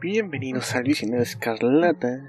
[0.00, 2.20] Bienvenidos al Visionario Escarlata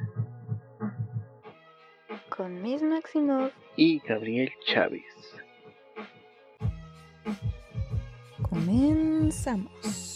[2.35, 5.03] con Miss Maximov y Gabriel Chávez.
[8.41, 10.08] Comenzamos.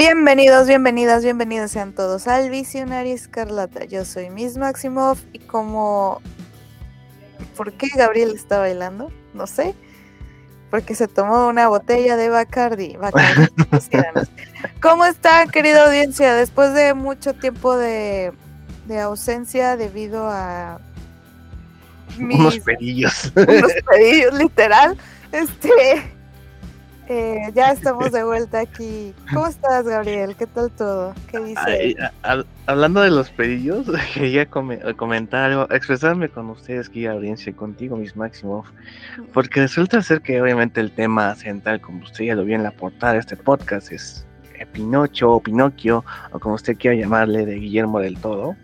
[0.00, 3.84] Bienvenidos, bienvenidas, bienvenidos sean todos al Visionario Escarlata.
[3.84, 6.22] Yo soy Miss Maximov y como...
[7.54, 9.12] ¿Por qué Gabriel está bailando?
[9.34, 9.74] No sé.
[10.70, 12.96] Porque se tomó una botella de Bacardi.
[12.96, 13.46] Bacardi
[14.80, 16.32] ¿Cómo está, querida audiencia?
[16.32, 18.32] Después de mucho tiempo de,
[18.86, 20.80] de ausencia debido a...
[22.16, 23.32] Mis, unos pedillos.
[23.36, 24.96] Unos pedillos, literal.
[25.30, 26.10] Este
[27.10, 29.12] eh, ya estamos de vuelta aquí.
[29.34, 30.36] ¿Cómo estás, Gabriel?
[30.36, 31.12] ¿Qué tal todo?
[31.28, 31.96] ¿Qué dices?
[32.66, 38.68] hablando de los pedillos, quería comentar algo, expresarme con ustedes, aquí audiencia, contigo, mis máximos,
[39.32, 42.70] porque resulta ser que obviamente el tema central, como usted ya lo vio en la
[42.70, 44.24] portada de este podcast, es
[44.72, 48.54] Pinocho o Pinocchio, o como usted quiera llamarle, de Guillermo del Todo.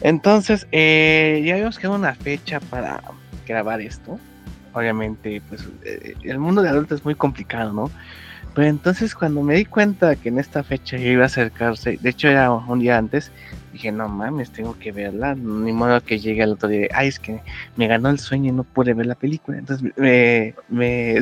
[0.00, 3.02] Entonces, eh, ya habíamos quedado una fecha para
[3.46, 4.18] grabar esto
[4.76, 7.90] obviamente, pues eh, el mundo de adultos es muy complicado, ¿no?
[8.54, 12.28] Pero entonces cuando me di cuenta que en esta fecha iba a acercarse, de hecho
[12.28, 13.30] era un día antes,
[13.72, 17.18] dije, no mames, tengo que verla, ni modo que llegue al otro día, ay, es
[17.18, 17.40] que
[17.76, 19.58] me ganó el sueño y no pude ver la película.
[19.58, 21.20] Entonces me, me,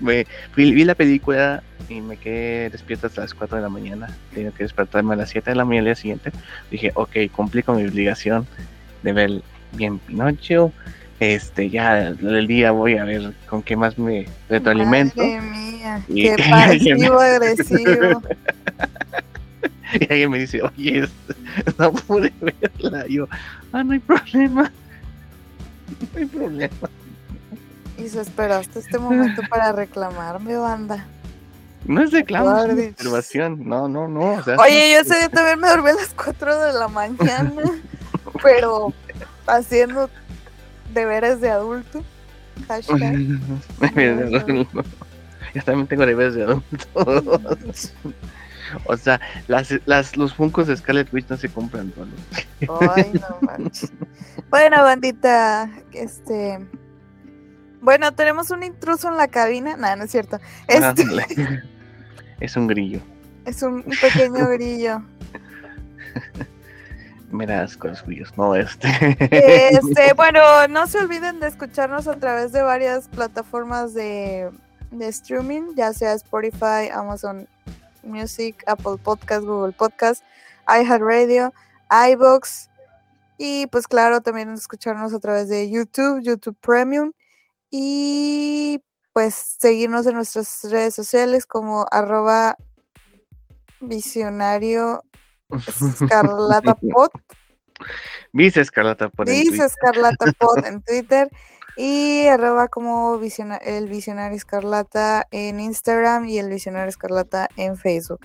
[0.56, 4.64] vi la película y me quedé despierto hasta las 4 de la mañana, tengo que
[4.64, 6.32] despertarme a las 7 de la mañana al día siguiente.
[6.70, 8.44] Dije, ok, cumplí con mi obligación
[9.04, 9.42] de ver
[9.72, 10.72] bien Pinocho,
[11.20, 15.16] este ya el día voy a ver con qué más me retroalimento.
[15.16, 18.22] Madre mía, qué pasivo agresivo.
[20.00, 21.08] y alguien me dice, oye,
[21.78, 23.06] no pude verla.
[23.06, 23.28] yo,
[23.72, 24.70] ah, no hay problema.
[26.12, 26.90] No hay problema.
[27.96, 31.06] Y se esperaste este momento para reclamarme, banda.
[31.84, 33.60] No es reclamo, es observación.
[33.64, 34.42] No, no, no.
[34.58, 37.62] Oye, yo ese día también me dormí a las 4 de la mañana,
[38.42, 38.92] pero
[39.46, 40.10] haciendo
[40.96, 42.02] deberes de adulto.
[42.66, 43.38] Hashtag.
[45.54, 46.88] Yo también tengo deberes de adulto.
[48.86, 51.92] o sea, las, las, los funcos de Scarlet Witch no se compran
[52.96, 53.92] Ay, no manches.
[54.50, 56.66] Bueno, bandita, este.
[57.80, 59.76] Bueno, tenemos un intruso en la cabina.
[59.76, 60.40] No, no es cierto.
[60.66, 61.04] Este...
[62.40, 63.00] Es un grillo.
[63.46, 65.02] Es un pequeño grillo.
[67.36, 68.88] Me das con los no este.
[69.20, 70.12] este.
[70.16, 74.50] Bueno, no se olviden de escucharnos a través de varias plataformas de,
[74.90, 77.46] de streaming, ya sea Spotify, Amazon
[78.02, 80.24] Music, Apple Podcast, Google Podcast,
[80.66, 81.52] iHeartRadio,
[82.10, 82.70] iBox
[83.38, 87.12] y pues claro, también escucharnos a través de YouTube, YouTube Premium
[87.70, 88.82] y
[89.12, 92.56] pues seguirnos en nuestras redes sociales como arroba
[93.80, 95.02] visionario
[96.00, 97.12] Escarlata Pot.
[98.32, 99.28] Vice Escarlata Pot.
[99.28, 101.30] Vice Escarlata Pot en Twitter.
[101.76, 108.20] Y arroba como el Visionario Escarlata en Instagram y el Visionario Escarlata en Facebook.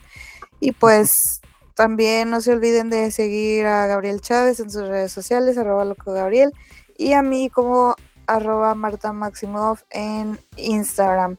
[0.62, 1.42] Y pues
[1.76, 6.14] también no se olviden de seguir a Gabriel Chávez en sus redes sociales, arroba loco
[6.14, 6.53] Gabriel,
[6.98, 7.96] y a mí como
[8.28, 11.38] arroba Marta Maximov en Instagram.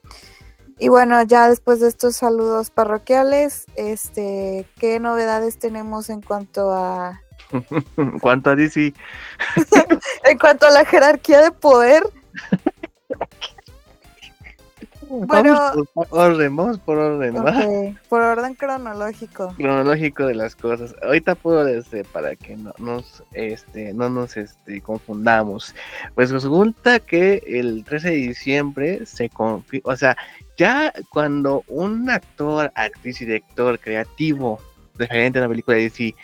[0.78, 7.20] Y bueno, ya después de estos saludos parroquiales, este, ¿qué novedades tenemos en cuanto a
[7.96, 8.94] en cuanto a DC?
[10.24, 12.02] en cuanto a la jerarquía de poder.
[15.12, 17.34] bueno, por orden, vamos por orden,
[18.08, 19.54] por orden cronológico.
[19.56, 20.94] Cronológico de las cosas.
[21.02, 25.74] Ahorita puedo decir para que no nos este no nos este confundamos.
[26.14, 30.16] Pues resulta que el 13 de diciembre se confirma, o sea,
[30.56, 34.60] ya cuando un actor, actriz y director creativo
[34.96, 36.14] referente a una película de DC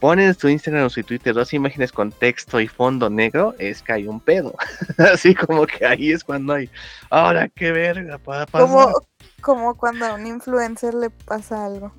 [0.00, 3.82] pone en su Instagram o su Twitter dos imágenes con texto y fondo negro, es
[3.82, 4.54] que hay un pedo.
[4.98, 6.70] Así como que ahí es cuando hay,
[7.10, 8.68] ahora qué verga, para pasar.
[8.68, 8.92] Como,
[9.40, 11.92] como cuando a un influencer le pasa algo.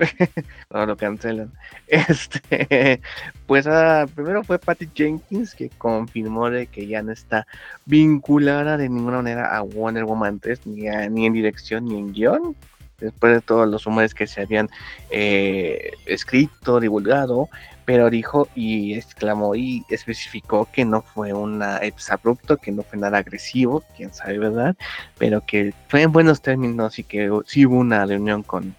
[0.70, 1.52] no lo cancelan.
[1.86, 3.00] Este,
[3.46, 7.46] pues ah, primero fue Patty Jenkins que confirmó de que ya no está
[7.84, 12.56] vinculada de ninguna manera a Wonder Woman 3, ni, ni en dirección ni en guion.
[13.00, 14.68] Después de todos los rumores que se habían
[15.10, 17.48] eh, escrito, divulgado,
[17.90, 23.18] pero dijo y exclamó y especificó que no fue un abrupto, que no fue nada
[23.18, 24.76] agresivo, quién sabe, ¿verdad?
[25.18, 28.76] Pero que fue en buenos términos y que sí hubo una reunión con,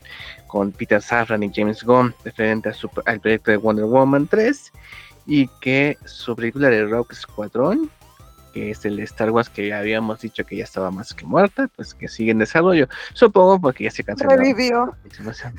[0.48, 2.72] con Peter Safran y James Gunn referente
[3.06, 4.72] al proyecto de Wonder Woman 3
[5.26, 7.90] y que su película de Rock Squadron
[8.52, 11.70] que es el Star Wars que ya habíamos dicho que ya estaba más que muerta,
[11.76, 14.30] pues que sigue en desarrollo, supongo porque ya se canceló.
[14.32, 14.96] Revivió.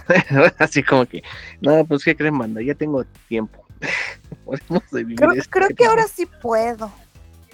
[0.59, 1.23] Así como que,
[1.61, 3.67] no, pues qué creen, manda, ya tengo tiempo.
[4.45, 6.93] Podemos creo, creo que ahora sí puedo.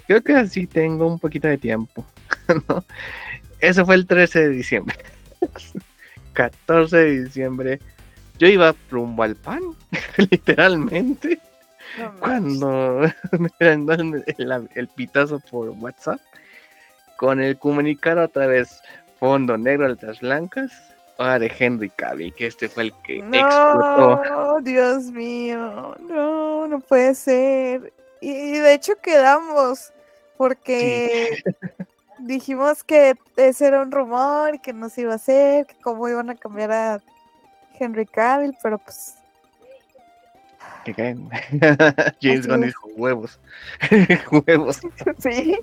[0.07, 2.03] Creo que así tengo un poquito de tiempo.
[3.59, 4.97] Eso fue el 13 de diciembre.
[6.33, 7.79] 14 de diciembre.
[8.39, 9.61] Yo iba rumbo al pan,
[10.17, 11.39] literalmente
[12.19, 13.01] cuando
[13.39, 14.23] me dan
[14.75, 16.19] el, pitazo por WhatsApp
[17.17, 18.81] con el comunicado otra vez
[19.19, 20.71] fondo negro, letras blancas,
[21.17, 24.61] ahora de Henry Cavill, que este fue el que no, explotó.
[24.61, 27.93] Dios mío, no, no puede ser.
[28.21, 29.91] Y, de hecho quedamos,
[30.37, 31.43] porque
[32.19, 36.29] dijimos que ese era un rumor, que no se iba a hacer, que cómo iban
[36.29, 37.01] a cambiar a
[37.77, 39.18] Henry Cavill, pero pues
[40.93, 41.29] que caen.
[42.21, 43.39] James Gunn dijo huevos.
[44.31, 44.79] huevos.
[45.19, 45.57] Sí.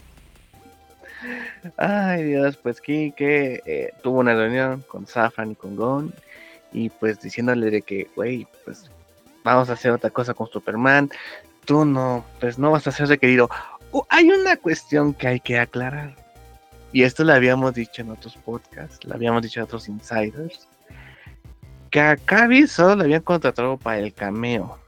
[1.76, 6.14] Ay Dios, pues Kike eh, tuvo una reunión con Safran y con Gon
[6.72, 8.90] y pues diciéndole de que, güey, pues
[9.42, 11.10] vamos a hacer otra cosa con Superman,
[11.64, 13.48] tú no, pues no vas a ser requerido.
[14.10, 16.14] hay una cuestión que hay que aclarar
[16.92, 20.68] y esto lo habíamos dicho en otros podcasts, lo habíamos dicho en otros insiders,
[21.90, 24.78] que a Cavi solo le habían contratado para el cameo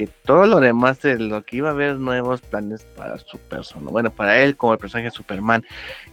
[0.00, 3.90] que todo lo demás de lo que iba a haber nuevos planes para su persona,
[3.90, 5.62] bueno, para él como el personaje de Superman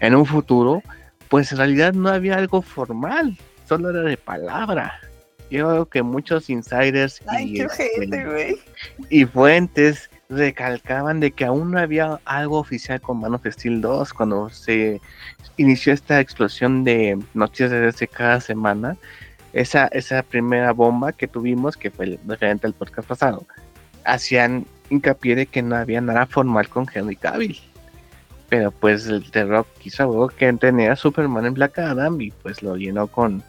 [0.01, 0.83] en un futuro,
[1.29, 4.99] pues en realidad no había algo formal, solo era de palabra.
[5.49, 8.57] Yo creo que muchos insiders y, este,
[9.09, 14.13] y fuentes recalcaban de que aún no había algo oficial con Man of Steel 2
[14.13, 14.99] cuando se
[15.55, 18.97] inició esta explosión de noticias desde cada semana.
[19.53, 23.47] Esa, esa primera bomba que tuvimos, que fue referente al podcast pasado,
[24.07, 27.59] hacían hincapié de que no había nada formal con Henry Cavill.
[28.49, 32.63] Pero pues el The Rock quiso que tenía a Superman en Black Adam y pues
[32.63, 33.43] lo llenó con.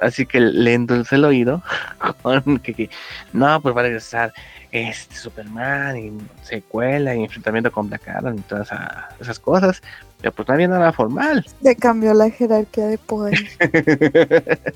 [0.00, 1.62] Así que le endulce el oído
[2.22, 2.90] con que,
[3.32, 4.32] no, pues va a regresar
[4.70, 6.12] este Superman y
[6.44, 8.68] secuela y enfrentamiento con Black Adam y todas
[9.20, 9.82] esas cosas.
[10.20, 11.46] Pero pues no había nada formal.
[11.60, 13.38] Le cambió la jerarquía de poder.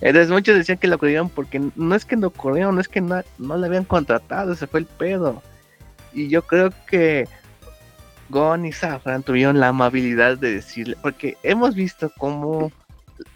[0.00, 3.00] Entonces muchos decían que lo corrieron porque no es que lo corrieron, no es que
[3.00, 5.42] no, no le habían contratado, ese fue el pedo.
[6.12, 7.28] Y yo creo que
[8.30, 12.72] Gon y Safran tuvieron la amabilidad de decirle, porque hemos visto cómo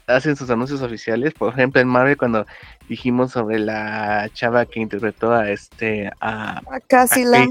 [0.06, 2.46] hacen sus anuncios oficiales, por ejemplo en Marvel cuando
[2.88, 7.50] dijimos sobre la chava que interpretó a este a, a Cassie Lang.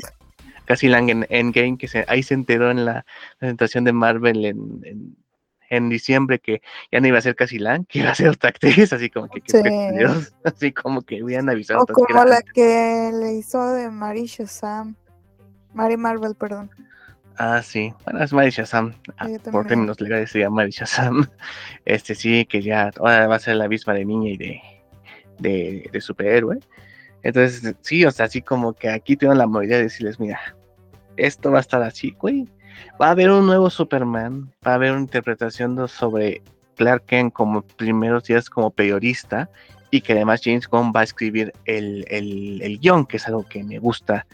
[0.66, 3.06] Cassie Lang en Endgame, que se, ahí se enteró en la
[3.38, 5.16] presentación de Marvel en,
[5.70, 6.62] en, diciembre que
[6.92, 9.28] ya no iba a ser Cassie Lang, que iba a ser otra actriz, así como
[9.28, 9.42] que,
[9.98, 11.82] Dios, así como que hubieran avisado.
[11.82, 14.96] O como la que le hizo de Mary Shazam,
[15.74, 16.70] Mary Marvel, perdón.
[17.38, 21.28] Ah, sí, bueno, es Mary Shazam, ah, por términos legales sería Mary Shazam,
[21.86, 24.62] este sí, que ya ahora va a ser la misma de niña y de,
[25.40, 26.60] de, de superhéroe,
[27.24, 30.40] entonces, sí, o sea, así como que aquí tengo la movilidad de decirles, mira,
[31.16, 32.48] esto va a estar así, güey.
[33.02, 36.42] Va a haber un nuevo Superman, va a haber una interpretación sobre
[36.76, 39.50] Clark Kent como primeros días como periodista
[39.90, 43.64] y que además James Gunn va a escribir el, el, guion, que es algo que
[43.64, 44.26] me gusta,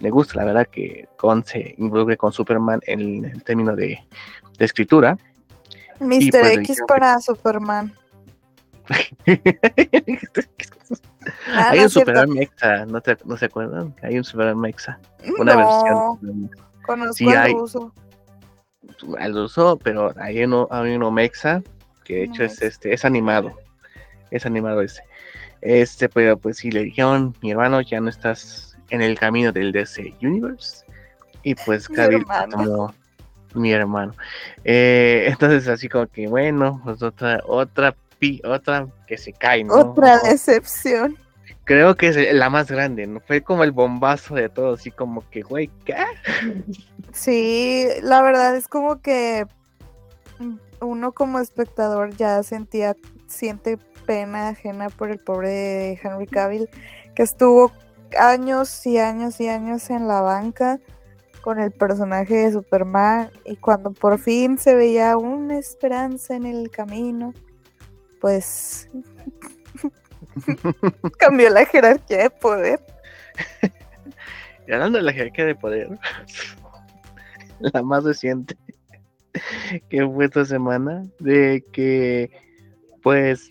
[0.00, 4.00] me gusta, la verdad que Gunn se involucre con Superman en el término de,
[4.58, 5.18] escritura.
[6.00, 6.30] Mr.
[6.30, 7.92] Pues, X para Superman.
[11.48, 13.94] Ah, Hay un Superman Mexa, ¿no, ¿no se acuerdan?
[14.02, 14.98] Hay un Superman Mexa,
[15.38, 16.50] una versión.
[16.82, 17.92] Conozco sí, al ruso.
[19.18, 21.62] Al ruso, pero hay uno, hay uno Mexa,
[22.04, 23.56] que de hecho es este, es animado.
[24.30, 25.02] Es animado ese.
[25.60, 29.72] Este, pero pues si le dijeron, mi hermano, ya no estás en el camino del
[29.72, 30.84] DC Universe.
[31.44, 32.94] Y pues Kabil como
[33.54, 34.14] mi hermano.
[34.64, 37.94] Eh, entonces así como que bueno, pues otra, otra
[38.44, 39.74] otra que se cae, ¿no?
[39.74, 41.16] Otra decepción.
[41.64, 43.20] Creo que es la más grande, ¿no?
[43.20, 45.94] Fue como el bombazo de todo, así como que, güey, ¿qué?
[47.12, 49.46] Sí, la verdad es como que
[50.80, 52.96] uno como espectador ya sentía,
[53.28, 56.68] siente pena ajena por el pobre Henry Cavill,
[57.14, 57.70] que estuvo
[58.18, 60.80] años y años y años en la banca
[61.42, 66.70] con el personaje de Superman y cuando por fin se veía una esperanza en el
[66.70, 67.34] camino,
[68.22, 68.88] pues
[71.18, 72.80] cambió la jerarquía de poder.
[74.66, 75.88] y hablando de la jerarquía de poder,
[77.58, 78.56] la más reciente
[79.90, 82.30] que fue esta semana, de que
[83.02, 83.50] pues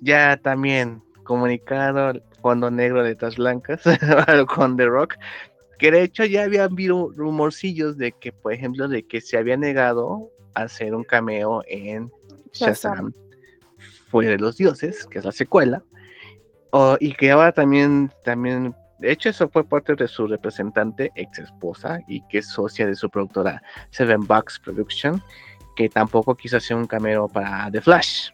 [0.00, 3.82] ya también comunicado fondo negro letras blancas
[4.48, 5.14] con The Rock
[5.78, 9.56] que de hecho ya había habido rumorcillos de que por ejemplo de que se había
[9.56, 12.10] negado a hacer un cameo en
[12.52, 13.14] Shazam
[14.12, 15.82] Fuera de los Dioses que es la secuela
[17.00, 21.98] y que ahora también también de hecho, eso fue parte de su representante, ex esposa,
[22.06, 25.20] y que es socia de su productora Seven Bucks Production,
[25.74, 28.30] que tampoco quiso hacer un cameo para The Flash.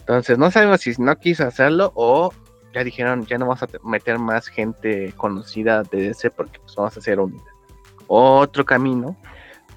[0.00, 2.34] Entonces, no sabemos si no quiso hacerlo o
[2.74, 6.94] ya dijeron, ya no vamos a meter más gente conocida de DC porque pues, vamos
[6.94, 7.40] a hacer un
[8.08, 9.16] otro camino.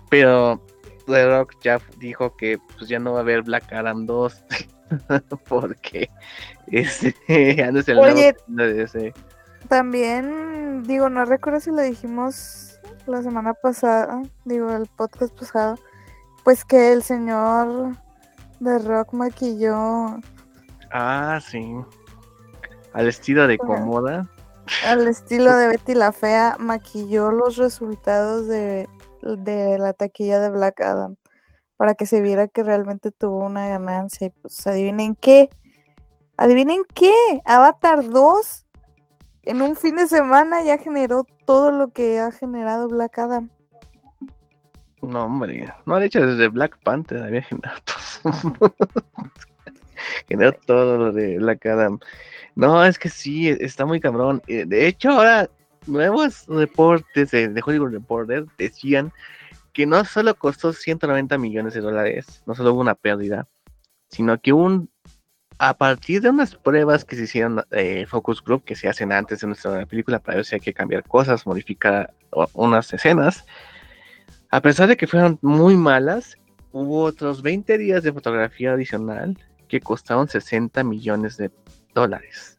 [0.09, 0.61] Pero
[1.05, 4.43] The Rock ya dijo que pues ya no va a haber Black Adam 2
[5.47, 6.09] porque
[6.67, 9.13] este, es el Oye, de DC.
[9.67, 15.79] También, digo, no recuerdo si lo dijimos la semana pasada, digo, el podcast pasado,
[16.43, 17.97] pues que el señor
[18.59, 20.19] de Rock maquilló.
[20.91, 21.75] Ah, sí.
[22.93, 24.27] Al estilo de Comoda.
[24.85, 28.87] Al estilo de Betty la Fea, maquilló los resultados de,
[29.21, 31.15] de la taquilla de Black Adam
[31.77, 34.27] para que se viera que realmente tuvo una ganancia.
[34.27, 35.49] Y pues adivinen qué.
[36.37, 37.13] Adivinen qué.
[37.45, 38.65] Avatar 2
[39.45, 43.49] en un fin de semana ya generó todo lo que ha generado Black Adam.
[45.01, 48.75] No, hombre, no, de hecho desde Black Panther había generado todo.
[50.27, 51.99] generó todo lo de Black Adam.
[52.55, 54.41] No, es que sí, está muy cabrón.
[54.47, 55.47] Eh, de hecho, ahora
[55.85, 59.13] nuevos reportes de Hollywood Reporter decían
[59.75, 63.45] que no solo costó 190 millones de dólares, no solo hubo una pérdida,
[64.07, 64.89] sino que un
[65.57, 69.41] a partir de unas pruebas que se hicieron eh, Focus Group, que se hacen antes
[69.41, 72.13] de nuestra película para ver si hay que cambiar cosas, modificar
[72.53, 73.45] unas escenas,
[74.49, 76.37] a pesar de que fueron muy malas,
[76.71, 81.51] hubo otros 20 días de fotografía adicional que costaron 60 millones de
[81.93, 82.55] dólares.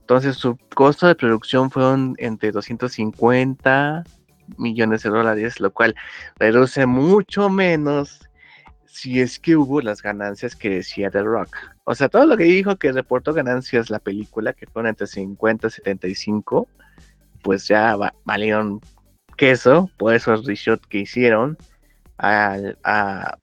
[0.00, 4.04] Entonces su costo de producción fueron entre 250
[4.58, 5.94] millones de dólares, lo cual
[6.36, 8.28] reduce mucho menos
[8.86, 11.56] si es que hubo las ganancias que decía The Rock.
[11.84, 15.68] O sea, todo lo que dijo que reportó ganancias la película, que fueron entre 50
[15.68, 16.68] y 75,
[17.42, 18.80] pues ya valieron
[19.36, 21.56] queso por esos reshots que hicieron,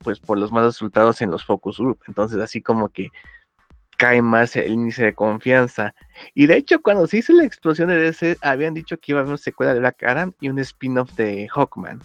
[0.04, 2.00] pues por los malos resultados en los focus group.
[2.08, 3.10] Entonces, así como que
[3.98, 5.94] cae más el índice de confianza.
[6.34, 9.22] Y de hecho, cuando se hizo la explosión de DC, habían dicho que iba a
[9.22, 12.02] haber una secuela de Black Adam y un spin-off de Hawkman.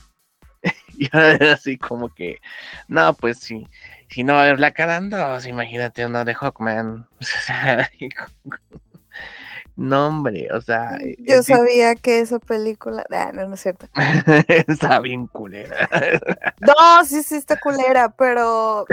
[0.98, 2.40] y ahora así como que,
[2.88, 3.68] no, pues si,
[4.08, 7.06] si no va a haber Black Adam 2, imagínate uno de Hawkman.
[9.76, 10.98] no, hombre, o sea.
[11.18, 13.04] Yo sabía que esa película.
[13.10, 13.86] Ah, no, no es cierto.
[14.48, 15.88] está bien culera.
[16.60, 18.86] no, sí, sí, está culera, pero.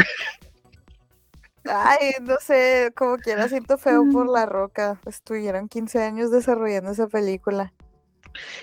[1.66, 5.00] Ay, no sé, como quiera siento feo por la roca.
[5.06, 7.74] Estuvieron 15 años desarrollando esa película.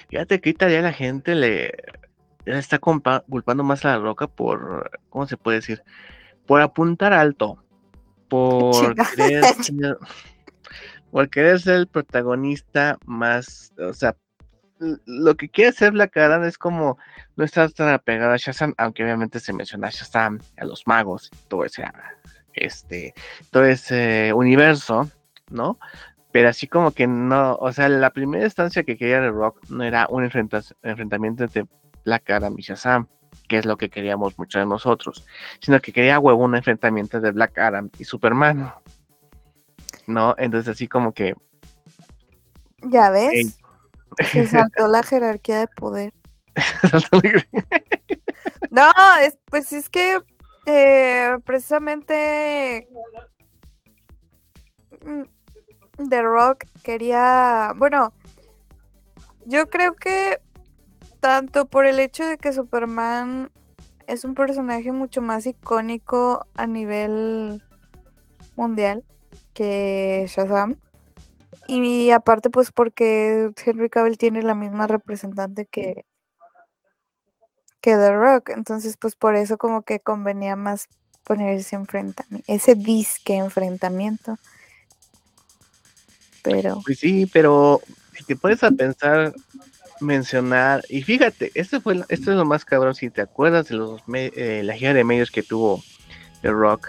[0.08, 1.72] Fíjate que ya la gente le,
[2.44, 5.82] está culpando más a la roca por, ¿cómo se puede decir?
[6.46, 7.62] Por apuntar alto,
[8.28, 9.98] por querer, ser,
[11.10, 14.16] por querer ser el protagonista más, o sea,
[14.78, 16.98] lo que quiere hacer Black Adam es como
[17.36, 21.30] no estar tan apegado a Shazam, aunque obviamente se menciona a Shazam, a los magos,
[21.48, 21.82] todo ese,
[22.56, 23.14] este,
[23.50, 25.10] todo ese universo,
[25.50, 25.78] ¿no?
[26.32, 29.84] Pero así como que no, o sea, la primera instancia que quería The Rock no
[29.84, 31.66] era un enfrentamiento entre
[32.04, 33.08] Black Adam y Shazam,
[33.48, 35.24] que es lo que queríamos mucho de nosotros,
[35.60, 38.72] sino que quería huevo un enfrentamiento de Black Adam y Superman.
[40.06, 40.34] ¿No?
[40.38, 41.34] Entonces así como que...
[42.82, 43.58] Ya ves.
[44.30, 46.12] Se saltó la jerarquía de poder.
[48.70, 48.90] no,
[49.22, 50.18] es, pues es que
[50.66, 52.88] eh, precisamente
[55.04, 58.12] mm, The Rock quería, bueno,
[59.46, 60.40] yo creo que
[61.20, 63.50] tanto por el hecho de que Superman
[64.06, 67.62] es un personaje mucho más icónico a nivel
[68.56, 69.04] mundial
[69.54, 70.76] que Shazam.
[71.68, 76.04] Y aparte pues porque Henry Cavill tiene la misma representante que,
[77.80, 78.50] que The Rock.
[78.50, 80.88] Entonces pues por eso como que convenía más
[81.24, 84.38] poner ese enfrentamiento, ese disque enfrentamiento.
[86.42, 86.80] Pero...
[86.84, 87.80] Pues sí, pero
[88.16, 89.34] si te pones a pensar
[90.00, 94.02] mencionar, y fíjate, esto fue esto es lo más cabrón, si te acuerdas de los
[94.12, 95.82] eh, la gira de medios que tuvo
[96.42, 96.88] The Rock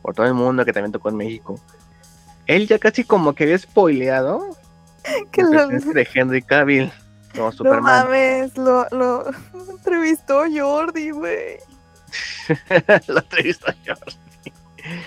[0.00, 1.60] por todo el mundo, que también tocó en México,
[2.46, 4.56] él ya casi como que había spoileado
[5.32, 5.68] que lo...
[5.68, 6.90] de Henry Cavill
[7.36, 7.82] como Superman.
[7.82, 9.24] No mames, lo, lo
[9.70, 11.58] entrevistó Jordi, güey.
[13.08, 14.52] lo entrevistó Jordi.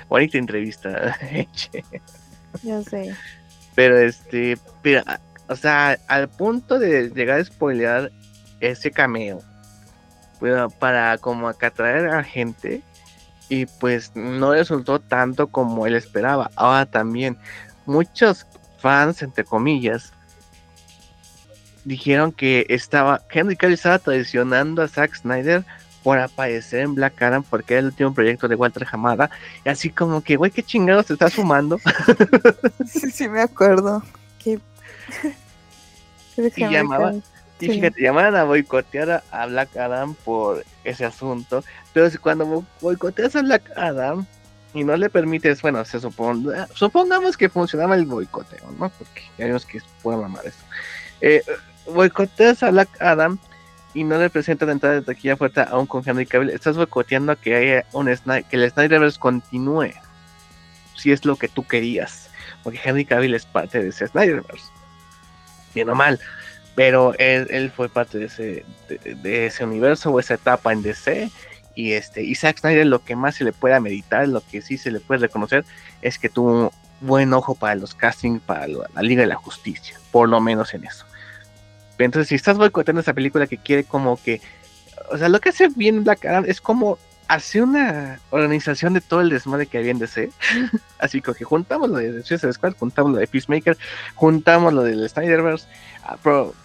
[0.08, 1.18] bonita entrevista.
[2.64, 3.16] Yo sé.
[3.76, 5.04] Pero este, pero,
[5.48, 8.12] o sea, al punto de llegar a spoilear
[8.60, 9.42] ese cameo,
[10.80, 12.82] para como atraer a gente,
[13.50, 16.52] y pues no resultó tanto como él esperaba.
[16.56, 17.38] Ahora también,
[17.86, 18.46] muchos
[18.80, 20.14] fans, entre comillas,
[21.90, 25.66] dijeron que estaba, Henry Cavill estaba traicionando a Zack Snyder
[26.04, 29.32] por aparecer en Black Adam porque era el último proyecto de Walter Hamada.
[29.66, 31.80] Y así como que, güey, qué chingados te estás fumando.
[32.86, 34.04] sí, sí, me acuerdo.
[34.38, 34.60] ¿Qué?
[36.56, 37.16] y llamaba,
[37.60, 41.64] y fíjate, llamaban a boicotear a, Black Adam por ese asunto.
[41.92, 44.28] Pero cuando boicoteas a Black Adam
[44.76, 48.90] y no le permites, bueno, se supone, supongamos que funcionaba el boicoteo, ¿no?
[48.90, 50.64] Porque ya vimos que puede mamar eso.
[51.22, 51.44] Eh,
[51.94, 53.38] boicoteas a Black Adam
[53.94, 56.78] y no le presentas la entrada de taquilla fuerte a un con Henry Cavill, estás
[56.78, 59.92] boicoteando que haya un que el Snyderverse continúe.
[60.96, 62.30] Si es lo que tú querías.
[62.64, 64.66] Porque Henry Cavill es parte de ese Snyderverse.
[65.74, 66.20] Bien o mal.
[66.76, 71.30] Pero él, fue parte de ese, de, ese universo o esa etapa en DC.
[71.76, 74.78] Y este, y Zack Snyder lo que más se le puede meditar, lo que sí
[74.78, 75.66] se le puede reconocer,
[76.02, 80.28] es que tuvo buen ojo para los castings, para la Liga de la Justicia, por
[80.28, 81.06] lo menos en eso.
[82.06, 84.42] Entonces, si estás boicoteando esa película que quiere como que.
[85.12, 86.98] O sea, lo que hace bien Black Adam es como
[87.30, 90.32] hacer una organización de todo el desmadre que había en DC.
[91.00, 93.78] Así que juntamos lo de Suicide Squad, juntamos lo de Peacemaker,
[94.16, 95.68] juntamos lo del Snyderverse,
[96.04, 96.18] ah,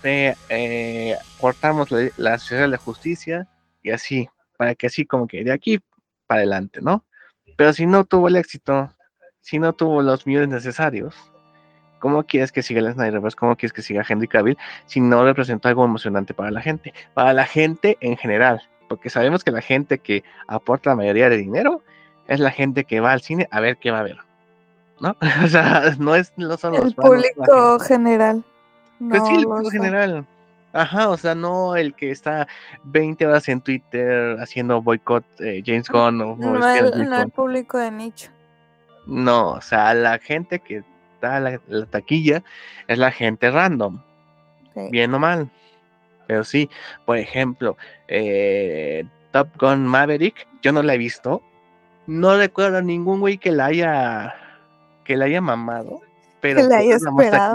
[0.02, 3.46] eh, eh, cortamos la Ciudad de la Justicia
[3.82, 5.80] y así, para que así como que de aquí
[6.26, 7.04] para adelante, ¿no?
[7.56, 8.90] Pero si no tuvo el éxito,
[9.42, 11.14] si no tuvo los millones necesarios,
[12.04, 13.34] ¿Cómo quieres que siga el Snyderverse?
[13.34, 16.92] ¿Cómo quieres que siga Henry Cavill si no representa algo emocionante para la gente?
[17.14, 21.38] Para la gente en general, porque sabemos que la gente que aporta la mayoría de
[21.38, 21.80] dinero
[22.28, 24.18] es la gente que va al cine a ver qué va a ver.
[25.00, 25.16] ¿No?
[25.46, 28.44] o sea, no es no son el público general.
[28.98, 30.26] pues sí, el público general.
[30.74, 32.46] Ajá, o sea, no el que está
[32.82, 37.78] 20 horas en Twitter haciendo boicot eh, James Gunn o, no, el, no el público
[37.78, 38.28] de nicho.
[39.06, 40.84] No, o sea, la gente que
[41.24, 42.42] la, taquilla
[42.88, 44.00] es la gente random,
[44.90, 45.50] bien o mal.
[46.26, 46.70] Pero sí,
[47.04, 47.76] por ejemplo,
[48.08, 51.42] eh, Top Gun Maverick, yo no la he visto.
[52.06, 54.34] No recuerdo a ningún güey que la haya
[55.04, 56.00] que la haya mamado.
[56.40, 57.54] Pero la haya esperado.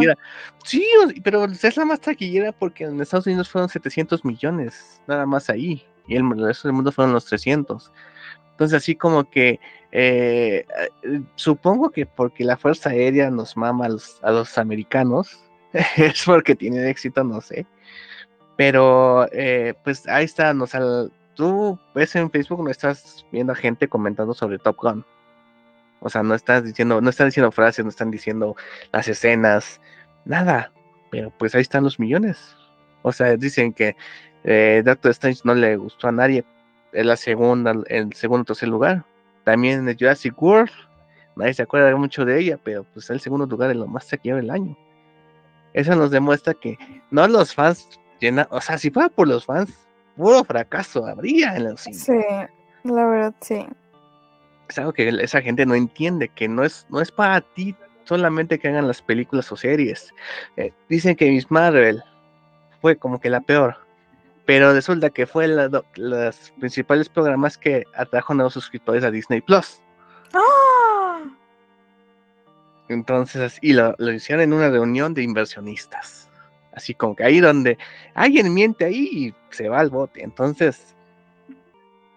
[0.63, 0.85] Sí,
[1.23, 5.83] pero es la más taquillera porque en Estados Unidos fueron 700 millones, nada más ahí.
[6.07, 7.91] Y el resto del mundo fueron los 300.
[8.51, 9.59] Entonces, así como que
[9.91, 10.65] eh,
[11.03, 13.87] eh, supongo que porque la Fuerza Aérea nos mama
[14.21, 15.39] a los, americanos,
[15.97, 17.65] es porque tienen éxito, no sé.
[18.57, 20.65] Pero, eh, pues ahí está, no,
[21.35, 25.05] tú ves en Facebook, no estás viendo a gente comentando sobre Top Gun.
[26.01, 28.55] O sea, no estás diciendo, no están diciendo frases, no están diciendo
[28.91, 29.81] las escenas,
[30.25, 30.71] nada.
[31.11, 32.55] Pero pues ahí están los millones.
[33.01, 33.95] O sea, dicen que
[34.83, 36.45] Doctor Strange no le gustó a nadie.
[36.93, 39.05] Es la segunda, el segundo o tercer lugar.
[39.49, 40.69] También en Jurassic World,
[41.35, 44.37] nadie se acuerda mucho de ella, pero pues el segundo lugar es lo más taquillero
[44.37, 44.77] del año.
[45.73, 46.77] Eso nos demuestra que
[47.09, 49.73] no los fans llenan, o sea, si fuera por los fans,
[50.15, 52.03] puro fracaso habría en los cines.
[52.03, 52.13] Sí,
[52.83, 53.65] la verdad, sí.
[54.69, 58.59] Es algo que esa gente no entiende, que no es, no es para ti solamente
[58.59, 60.13] que hagan las películas o series.
[60.57, 62.03] Eh, dicen que Miss Marvel
[62.81, 63.77] fue como que la peor
[64.49, 69.79] pero resulta que fue los principales programas que atrajo nuevos suscriptores a Disney Plus.
[70.33, 71.21] ¡Ah!
[72.87, 76.31] Entonces, y lo, hicieron en una reunión de inversionistas.
[76.73, 77.77] Así como que ahí donde
[78.15, 80.23] alguien miente ahí y se va al bote.
[80.23, 80.95] Entonces,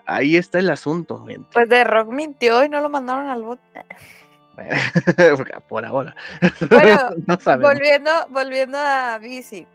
[0.07, 1.27] ahí está el asunto.
[1.53, 3.63] Pues de Rock mintió y no lo mandaron al bote.
[5.69, 6.17] Por ahora.
[6.71, 7.11] Bueno,
[7.61, 9.67] volviendo, volviendo a Bici.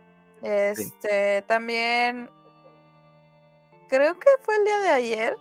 [0.41, 2.29] Este, también
[3.87, 5.37] creo que fue el día de ayer,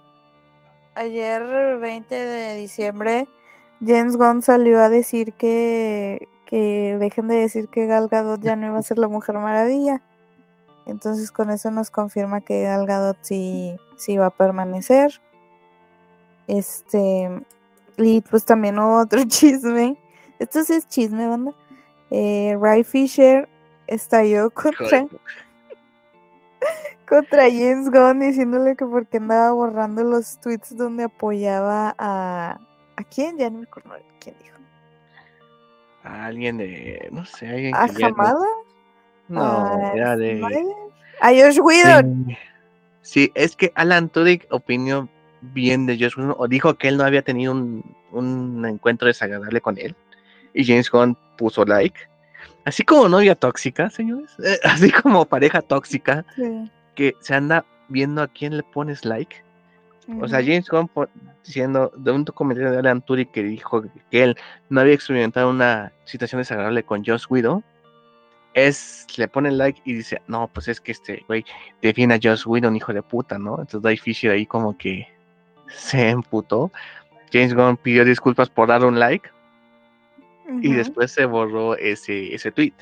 [0.95, 3.29] ayer 20 de diciembre,
[3.85, 8.67] James Gunn salió a decir que, que dejen de decir que Gal Gadot ya no
[8.67, 10.03] iba a ser la Mujer Maravilla.
[10.87, 15.21] Entonces con eso nos confirma que Gal Gadot sí, sí va a permanecer.
[16.47, 17.29] Este,
[17.99, 19.97] y pues también hubo otro chisme.
[20.39, 21.53] Esto sí es chisme, banda.
[22.11, 23.49] Eh, Ray Fisher
[23.87, 25.07] estalló contra,
[27.09, 32.59] contra James Gunn diciéndole que porque andaba borrando los tweets donde apoyaba a...
[32.97, 33.39] ¿A quién?
[33.39, 33.91] Ya no me acuerdo
[34.21, 34.57] quién dijo.
[36.03, 37.09] A alguien de...
[37.13, 38.47] no sé, alguien ¿A Jamada?
[39.29, 40.43] No, era de...
[41.21, 42.37] A Josh Whedon.
[43.03, 45.09] Sí, es que Alan Tudyk opinó
[45.41, 49.61] bien de Josh Whedon, o dijo que él no había tenido un, un encuentro desagradable
[49.61, 49.95] con él.
[50.55, 51.99] Y James Gunn puso like.
[52.65, 54.31] Así como novia tóxica, señores.
[54.43, 56.71] eh, así como pareja tóxica Sí.
[56.97, 59.37] Que se anda viendo a quién le pones like.
[60.21, 60.41] O sea.
[60.41, 60.91] James Gunn
[61.45, 64.37] diciendo de un comentario de Alan Turing que dijo que él
[64.69, 67.65] no había experimentado una situación desagradable con Joss Whedon,
[68.55, 71.45] es, le pone like y dice, no, pues es que este güey
[71.83, 73.53] defiende a Joss Whedon, hijo de puta, ¿no?
[73.61, 75.07] Entonces Dave Fisher ahí como que
[75.69, 76.73] se emputó.
[77.33, 79.29] James Gunn pidió disculpas por dar un like
[80.63, 80.77] y Ujú.
[80.77, 82.75] después se borró ese, ese tweet.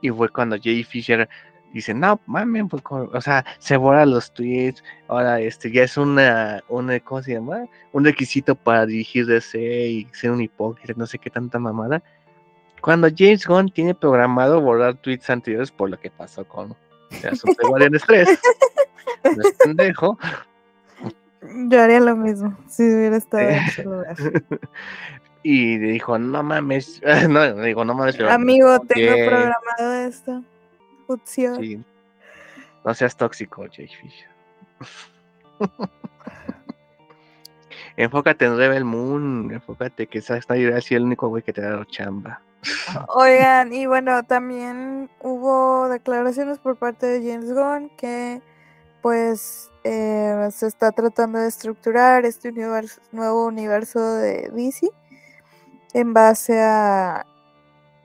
[0.00, 1.28] Y fue cuando Jay Fisher
[1.72, 6.62] dice, no, mames, pues, o sea, se borran los tweets, ahora este ya es una,
[6.68, 7.66] una, ¿cómo se llama?
[7.92, 12.02] Un requisito para dirigir DC y ser un hipócrita, no sé qué tanta mamada.
[12.80, 16.74] Cuando James Gunn tiene programado borrar tweets anteriores por lo que pasó con
[17.22, 18.28] el asunto de Guardianes 3.
[19.24, 20.18] No es pendejo.
[21.42, 24.16] Yo haría lo mismo si hubiera estado en su lugar.
[25.42, 30.42] Y dijo, no mames, no, le digo, no mames, pero Amigo, tengo programado esto.
[31.56, 31.82] Sí,
[32.84, 34.28] no seas tóxico, Jay Fisher.
[37.96, 41.84] Enfócate en Rebel Moon, enfócate que va a ser el único güey que te da
[41.86, 42.40] chamba.
[43.14, 48.40] Oigan, y bueno, también hubo declaraciones por parte de James Gunn que
[49.02, 54.88] pues eh, se está tratando de estructurar este universo- nuevo universo de DC
[55.94, 57.24] en base a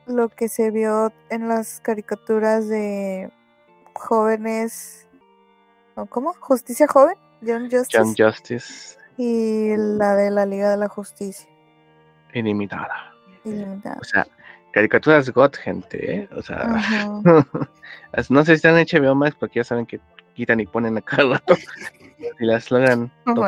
[0.06, 3.30] lo que se vio en las caricaturas de
[3.94, 5.06] jóvenes,
[5.94, 6.34] ¿o ¿cómo?
[6.40, 7.70] Justicia Joven, Young
[8.16, 11.48] Justice, y la de la Liga de la Justicia
[12.34, 13.14] ilimitada.
[13.44, 13.98] Ilimitada.
[14.00, 14.26] O sea,
[14.72, 16.28] caricaturas God, gente, ¿eh?
[16.36, 16.64] O sea,
[18.28, 20.00] no sé si están en HBO Max porque ya saben que
[20.34, 21.54] quitan y ponen a cada rato.
[22.40, 23.12] Y las logran.
[23.26, 23.44] No.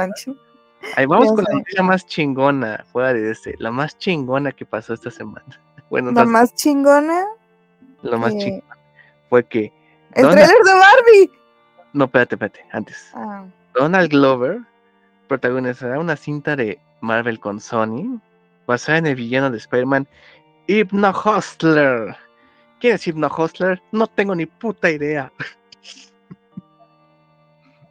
[0.97, 4.92] Ahí vamos con la noticia más chingona, fuera de este, la más chingona que pasó
[4.92, 5.59] esta semana.
[5.90, 7.25] Bueno, no, más chingona,
[8.03, 8.62] lo más eh, chingón
[9.31, 9.72] fue que
[10.14, 11.31] el Donald- trailer de Barbie.
[11.92, 13.11] no, espérate, espérate, antes.
[13.14, 13.44] Ah,
[13.75, 14.61] Donald Glover
[15.29, 18.20] protagonizará una cinta de Marvel con Sony
[18.66, 20.07] basada en el villano de Spider-Man,
[20.66, 22.16] Hypno Hustler.
[22.81, 23.83] ¿Quién es Hypno Hustler?
[23.92, 25.31] No tengo ni puta idea.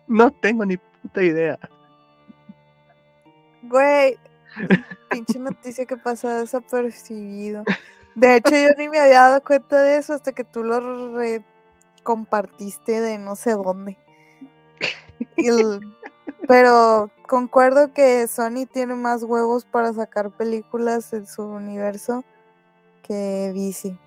[0.07, 1.57] no tengo ni puta idea.
[3.63, 4.17] güey,
[5.09, 7.63] pinche noticia que pasó desapercibido.
[8.15, 11.43] De hecho, yo ni me había dado cuenta de eso hasta que tú lo re-
[12.03, 13.97] compartiste de no sé dónde.
[16.47, 22.23] Pero concuerdo que Sony tiene más huevos para sacar películas en su universo
[23.03, 23.97] que DC.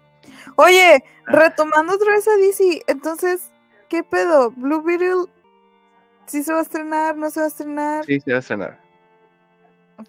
[0.57, 3.51] Oye, retomando otra vez a DC, entonces,
[3.89, 4.51] ¿qué pedo?
[4.53, 5.25] ¿Blue Beetle
[6.27, 7.17] sí se va a estrenar?
[7.17, 8.05] ¿No se va a estrenar?
[8.05, 8.81] Sí, se va a estrenar.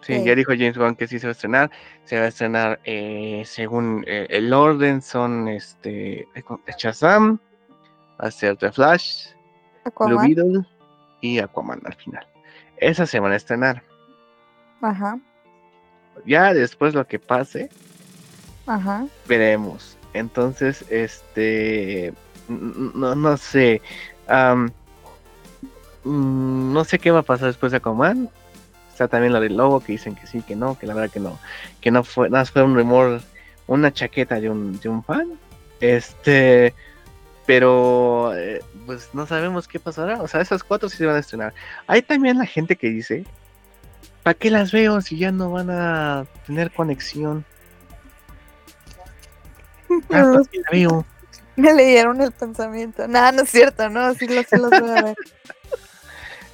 [0.01, 1.71] Sí, ya dijo James Wan que sí se va a estrenar.
[2.05, 6.27] Se va a estrenar eh, según eh, el orden son este
[6.77, 7.39] Shazam,
[8.21, 9.29] va a ser The Flash,
[9.83, 10.27] Blue Aquaman.
[10.27, 10.65] Beetle
[11.21, 12.25] y Aquaman al final.
[12.77, 13.83] Esa se van a estrenar.
[14.81, 15.19] Ajá,
[16.25, 17.69] Ya después lo que pase,
[18.67, 19.05] ajá.
[19.27, 19.97] veremos.
[20.13, 22.13] Entonces, este,
[22.47, 23.81] no, no sé,
[26.03, 28.29] mm, no sé qué va a pasar después de Aquaman.
[28.99, 31.21] Está también lo del lobo que dicen que sí, que no, que la verdad que
[31.21, 31.39] no,
[31.79, 33.21] que no fue, nada más fue un rumor,
[33.65, 35.39] una chaqueta de un, de un fan.
[35.79, 36.73] Este,
[37.45, 40.21] pero eh, pues no sabemos qué pasará.
[40.21, 41.53] O sea, esas cuatro sí se van a estrenar.
[41.87, 43.23] Hay también la gente que dice,
[44.21, 47.45] ¿para qué las veo si ya no van a tener conexión?
[50.11, 51.05] Ah, ¿para qué la veo?
[51.55, 53.07] Me leyeron el pensamiento.
[53.07, 55.15] Nada, no es cierto, no, sí los, sí los voy a ver.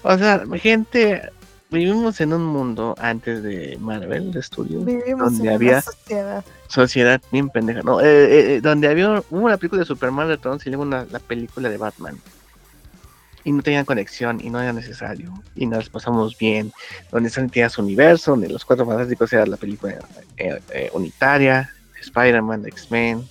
[0.08, 1.32] O sea, gente,
[1.70, 6.46] vivimos en un mundo antes de Marvel de Studios, Vivimos donde en había una sociedad.
[6.68, 10.60] sociedad bien pendeja, no, eh, eh, donde había hubo una película de Superman de Tron
[10.64, 12.18] y luego una, la película de Batman.
[13.44, 15.32] Y no tenían conexión y no era necesario.
[15.54, 16.74] Y nos pasamos bien.
[17.12, 20.00] Donde tenía su universo, donde los cuatro fantásticos era la película
[20.38, 21.70] eh, eh, unitaria,
[22.02, 23.24] Spider-Man, X-Men.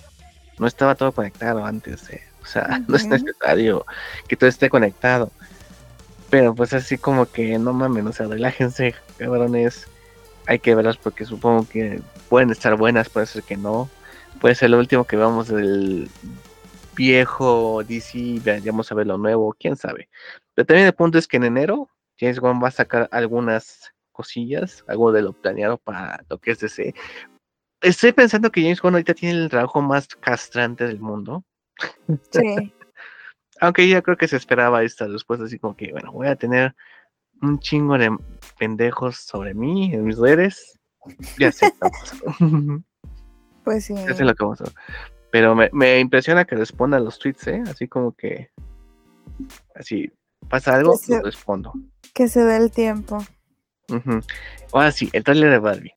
[0.57, 2.09] No estaba todo conectado antes.
[2.11, 2.21] eh.
[2.41, 3.85] O sea, no es necesario
[4.29, 5.31] que todo esté conectado.
[6.29, 9.87] Pero pues así como que no mames, o sea, relájense, cabrones.
[10.47, 13.89] Hay que verlas porque supongo que pueden estar buenas, puede ser que no.
[14.39, 16.09] Puede ser lo último que vamos del
[16.95, 20.09] viejo DC, vayamos a ver lo nuevo, quién sabe.
[20.53, 24.83] Pero también el punto es que en enero James Gunn va a sacar algunas cosillas,
[24.87, 26.93] algo de lo planeado para lo que es DC.
[27.81, 31.43] Estoy pensando que James Gunn ahorita tiene el trabajo más castrante del mundo.
[32.31, 32.73] Sí.
[33.61, 36.75] Aunque yo creo que se esperaba esta respuesta, así como que, bueno, voy a tener
[37.41, 38.15] un chingo de
[38.57, 40.79] pendejos sobre mí en mis redes.
[41.37, 41.71] Ya sé.
[43.63, 43.95] Pues sí.
[43.95, 44.65] Ya sé lo que vamos a
[45.31, 47.63] Pero me, me impresiona que responda a los tweets, ¿eh?
[47.67, 48.51] Así como que.
[49.73, 50.11] Así,
[50.47, 51.73] pasa algo, se- respondo.
[52.13, 53.17] Que se dé el tiempo.
[53.89, 54.19] Ujú.
[54.71, 55.93] Ahora sí, el trailer de Barbie.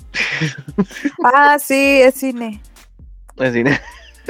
[1.22, 2.60] Ah, sí, es cine.
[3.38, 3.62] Así,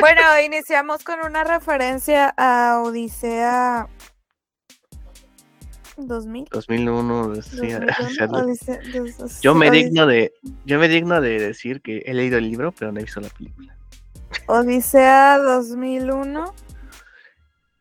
[0.00, 3.88] Bueno, iniciamos con una referencia a Odisea
[5.96, 6.46] 2000.
[6.52, 10.32] 2001, decía, 2001, o sea, Odisea- dos- yo me Odisea- digno de,
[10.64, 13.28] yo me digno de decir que he leído el libro, pero no he visto la
[13.30, 13.76] película.
[14.46, 16.54] Odisea 2001.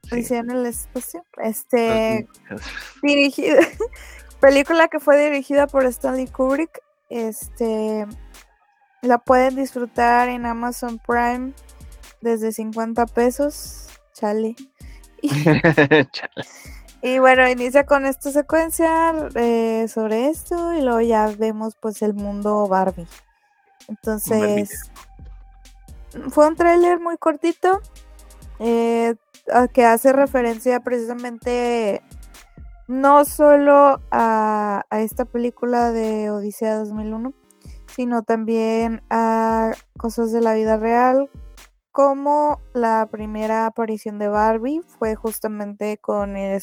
[0.04, 0.16] Sí.
[0.16, 1.24] Odisea en el espacio.
[1.44, 2.62] Este, 2000.
[3.04, 3.60] dirigida,
[4.40, 6.80] película que fue dirigida por Stanley Kubrick.
[7.10, 8.06] Este,
[9.02, 11.54] la pueden disfrutar en Amazon Prime
[12.22, 13.88] desde 50 pesos.
[14.14, 14.56] Chale.
[15.20, 16.46] Y, Chale.
[17.02, 22.14] y bueno, inicia con esta secuencia eh, sobre esto y luego ya vemos pues el
[22.14, 23.08] mundo Barbie.
[23.88, 24.92] Entonces,
[26.30, 27.82] fue un tráiler muy cortito
[28.60, 29.16] eh,
[29.74, 32.02] que hace referencia precisamente
[32.88, 37.34] no solo a, a esta película de Odisea 2001,
[37.96, 41.30] sino también a cosas de la vida real,
[41.98, 46.62] como la primera aparición de Barbie fue justamente con el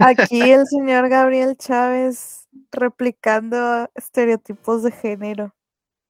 [0.00, 5.54] Aquí el señor Gabriel Chávez replicando estereotipos de género.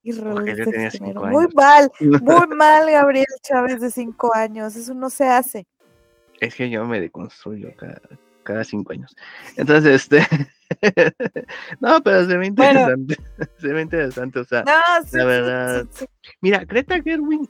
[0.04, 1.20] Y roles de tenía género.
[1.20, 1.90] cinco Muy mal,
[2.22, 4.74] muy mal Gabriel Chávez de 5 años.
[4.74, 5.66] Eso no se hace.
[6.40, 8.00] Es que yo me deconstruyo cada,
[8.42, 9.14] cada cinco años.
[9.56, 10.26] Entonces, este.
[11.80, 12.80] no, pero se ve Bueno.
[12.80, 13.16] interesante.
[13.58, 14.38] se ve interesante.
[14.40, 15.86] O sea, No, sí, sí, verdad.
[15.92, 16.06] sí, sí.
[16.40, 17.48] mira, Greta Gerwig.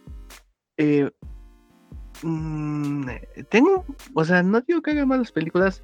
[0.76, 1.10] Eh,
[2.22, 3.06] mm,
[3.48, 3.84] tengo.
[4.14, 5.80] O sea, no digo que haga malas películas.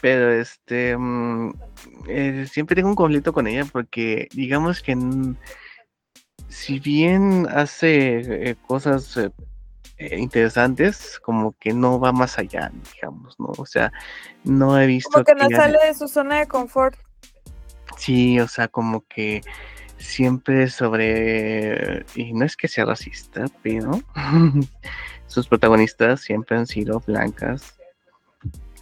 [0.00, 0.96] Pero este.
[0.96, 1.52] mm,
[2.08, 4.96] eh, siempre tengo un conflicto con ella porque, digamos que.
[4.96, 5.36] mm,
[6.48, 9.16] si bien hace eh, cosas
[9.98, 13.52] eh, interesantes, como que no va más allá, digamos, ¿no?
[13.56, 13.92] O sea,
[14.44, 16.98] no he visto Como que no sale de su zona de confort.
[17.96, 19.40] Sí, o sea, como que
[19.98, 24.00] siempre sobre, y no es que sea racista, pero
[25.26, 27.78] sus protagonistas siempre han sido blancas,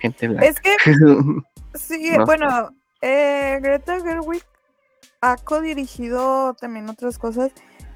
[0.01, 0.47] gente blanca.
[0.47, 0.77] Es que
[1.75, 4.43] sí, No bueno, eh, Greta Gerwig
[5.21, 7.53] ha codirigido también otras cosas,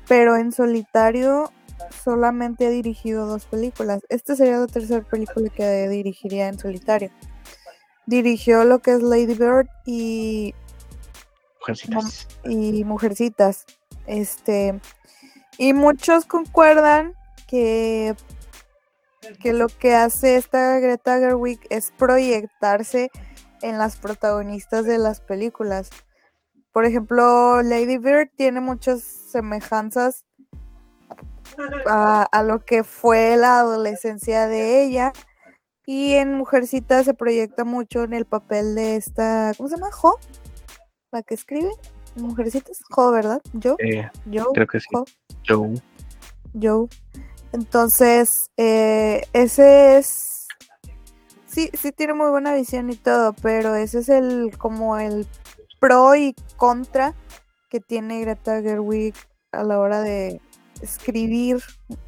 [0.07, 1.52] pero en solitario
[2.02, 4.02] solamente ha dirigido dos películas.
[4.09, 7.11] Esta sería la tercera película que dirigiría en solitario.
[8.07, 10.54] Dirigió lo que es Lady Bird y
[12.44, 13.66] Y Mujercitas.
[14.07, 14.81] Este,
[15.59, 17.14] y muchos concuerdan
[17.46, 18.14] que,
[19.40, 23.11] que lo que hace esta Greta Gerwig es proyectarse
[23.62, 25.90] en las protagonistas de las películas.
[26.72, 30.24] Por ejemplo, Lady Bird tiene muchas semejanzas
[31.87, 35.12] a, lo que fue la adolescencia de ella.
[35.87, 39.90] Y en Mujercitas se proyecta mucho en el papel de esta, ¿cómo se llama?
[41.12, 41.70] La que escribe.
[42.16, 43.40] Mujercitas, Jo, ¿verdad?
[43.52, 44.86] Yo, Eh, yo, creo que sí.
[44.92, 45.04] Jo.
[45.46, 45.74] Joe.
[46.60, 46.88] Joe.
[47.52, 50.46] Entonces, eh, ese es.
[51.46, 55.26] Sí, sí tiene muy buena visión y todo, pero ese es el como el
[55.80, 57.14] pro y contra
[57.70, 59.14] que tiene Greta Gerwig
[59.52, 60.40] a la hora de
[60.82, 61.62] escribir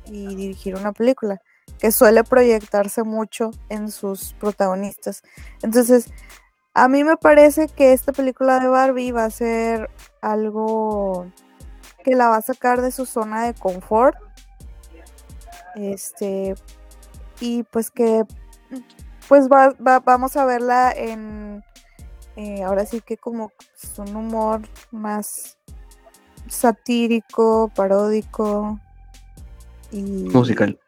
[0.07, 1.41] y dirigir una película,
[1.79, 5.23] que suele proyectarse mucho en sus protagonistas.
[5.63, 6.07] Entonces,
[6.75, 11.27] a mí me parece que esta película de Barbie va a ser algo
[12.05, 14.17] que la va a sacar de su zona de confort.
[15.75, 16.55] Este,
[17.41, 18.25] y pues que
[19.29, 21.63] pues va, va- vamos a verla en,
[22.37, 25.57] eh, ahora sí que como es un humor más
[26.49, 28.81] satírico, paródico
[29.93, 30.03] y
[30.33, 30.79] Musical.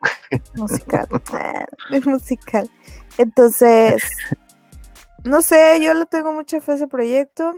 [0.54, 1.06] musical,
[2.04, 2.70] musical.
[3.18, 4.02] Entonces,
[5.24, 7.54] no sé, yo le tengo mucha fe a ese proyecto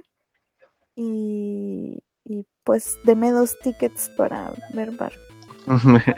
[0.97, 5.19] y, y pues deme dos tickets para ver Barbie.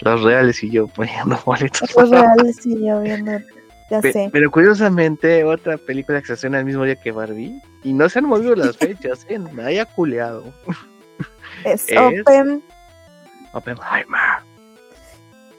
[0.00, 1.94] Los reales y yo poniendo boletos.
[1.94, 3.32] Los reales y yo viendo,
[3.90, 4.28] ya Pe- sé.
[4.32, 8.18] Pero curiosamente, otra película que se estrena el mismo día que Barbie y no se
[8.18, 9.38] han movido las fechas, ¿eh?
[9.38, 10.44] Nadie ha culeado.
[11.64, 12.62] Es es- Open
[13.52, 14.20] Oppenheimer.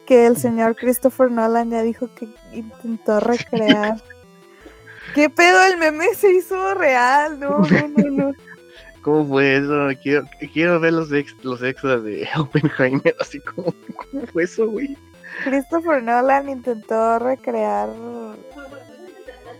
[0.05, 4.01] que el señor Christopher Nolan ya dijo que intentó recrear.
[5.15, 5.63] ¿Qué pedo?
[5.65, 8.33] El meme se hizo real, no, no, no, no.
[9.01, 9.87] ¿Cómo fue eso?
[10.03, 14.97] Quiero, quiero ver los, ex- los extras de Oppenheimer, así como, ¿cómo fue eso, güey?
[15.45, 17.89] Christopher Nolan intentó recrear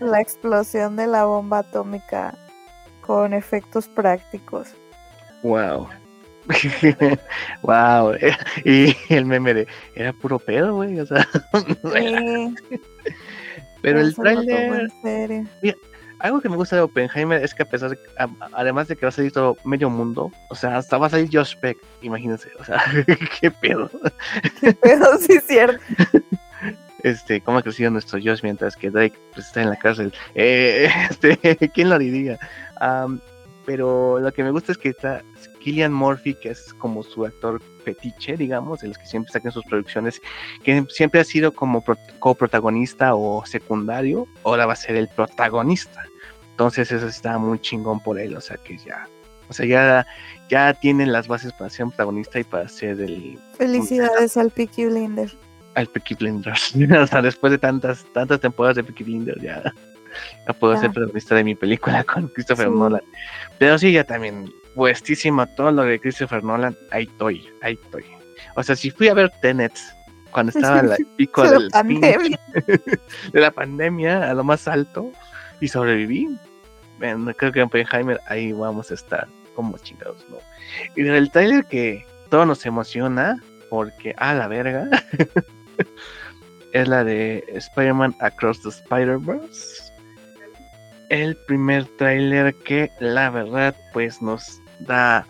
[0.00, 2.34] la explosión de la bomba atómica
[3.00, 4.68] con efectos prácticos.
[5.42, 5.88] Wow.
[7.62, 8.12] wow.
[8.64, 11.00] Y el meme de, era puro pedo, güey.
[11.00, 11.26] O sea,
[11.94, 12.54] Sí,
[13.82, 14.88] pero el tráiler,
[16.18, 19.06] algo que me gusta de Oppenheimer es que a pesar de, a- además de que
[19.06, 22.48] va a salir todo medio mundo, o sea, hasta va a salir Josh Peck, imagínense,
[22.58, 22.82] o sea,
[23.40, 23.90] qué pedo.
[24.82, 25.82] Pero sí es cierto.
[27.02, 30.12] Este, cómo ha crecido nuestro Josh mientras que Drake pues, está en la cárcel.
[30.34, 31.38] Eh, este,
[31.72, 32.38] ¿quién lo diría?
[32.78, 33.20] Am,
[33.64, 35.22] pero lo que me gusta es que está
[35.60, 39.64] Killian Murphy, que es como su actor fetiche, digamos, de los que siempre sacan sus
[39.64, 40.20] producciones,
[40.64, 46.02] que siempre ha sido como pro- coprotagonista o secundario, ahora va a ser el protagonista.
[46.50, 49.08] Entonces eso está muy chingón por él, o sea que ya,
[49.48, 50.06] o sea, ya,
[50.50, 54.86] ya tienen las bases para ser un protagonista y para ser el, Felicidades al Peaky
[54.86, 55.30] Blinder.
[55.74, 56.74] al Peaky Blinders.
[57.02, 59.62] o sea, después de tantas, tantas temporadas de Peaky Blinders, ya,
[60.46, 62.74] ya puedo ser protagonista de mi película con Christopher Sí.
[62.74, 63.02] Nolan.
[63.58, 68.02] Pero sí, ya también, puestísimo todo lo de Christopher Nolan, ahí estoy, ahí estoy.
[68.56, 69.74] O sea, si fui a ver Tenet
[70.30, 72.40] cuando estaba en la pico del pandemia.
[73.34, 75.12] de la pandemia a lo más alto
[75.60, 76.34] y sobreviví.
[76.98, 80.38] Bueno, creo que en Oppenheimer ahí vamos a estar como chingados, ¿no?
[80.96, 83.38] Y del trailer que todo nos emociona
[83.68, 84.88] porque a la verga
[86.72, 89.92] es la de Spider-Man Across the Spider-Verse.
[91.10, 95.26] El primer tráiler que la verdad pues nos da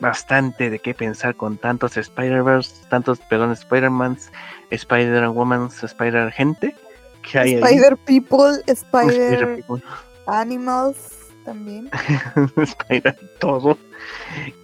[0.00, 4.30] bastante de qué pensar con tantos Spider-Verse, tantos, perdón, Spider-Mans,
[4.70, 6.74] Spider-Womans, Spider-Gente
[7.22, 7.62] que hay ahí.
[7.62, 9.82] Spider People, Spider Spider-People.
[10.26, 10.96] Animals
[11.44, 11.88] también.
[12.56, 13.78] Spider todo.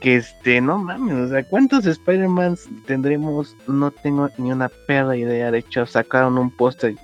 [0.00, 3.56] Que este, no mames, o sea, ¿cuántos Spider-Mans tendremos?
[3.66, 5.50] No tengo ni una perra idea.
[5.50, 6.94] De hecho, sacaron un póster,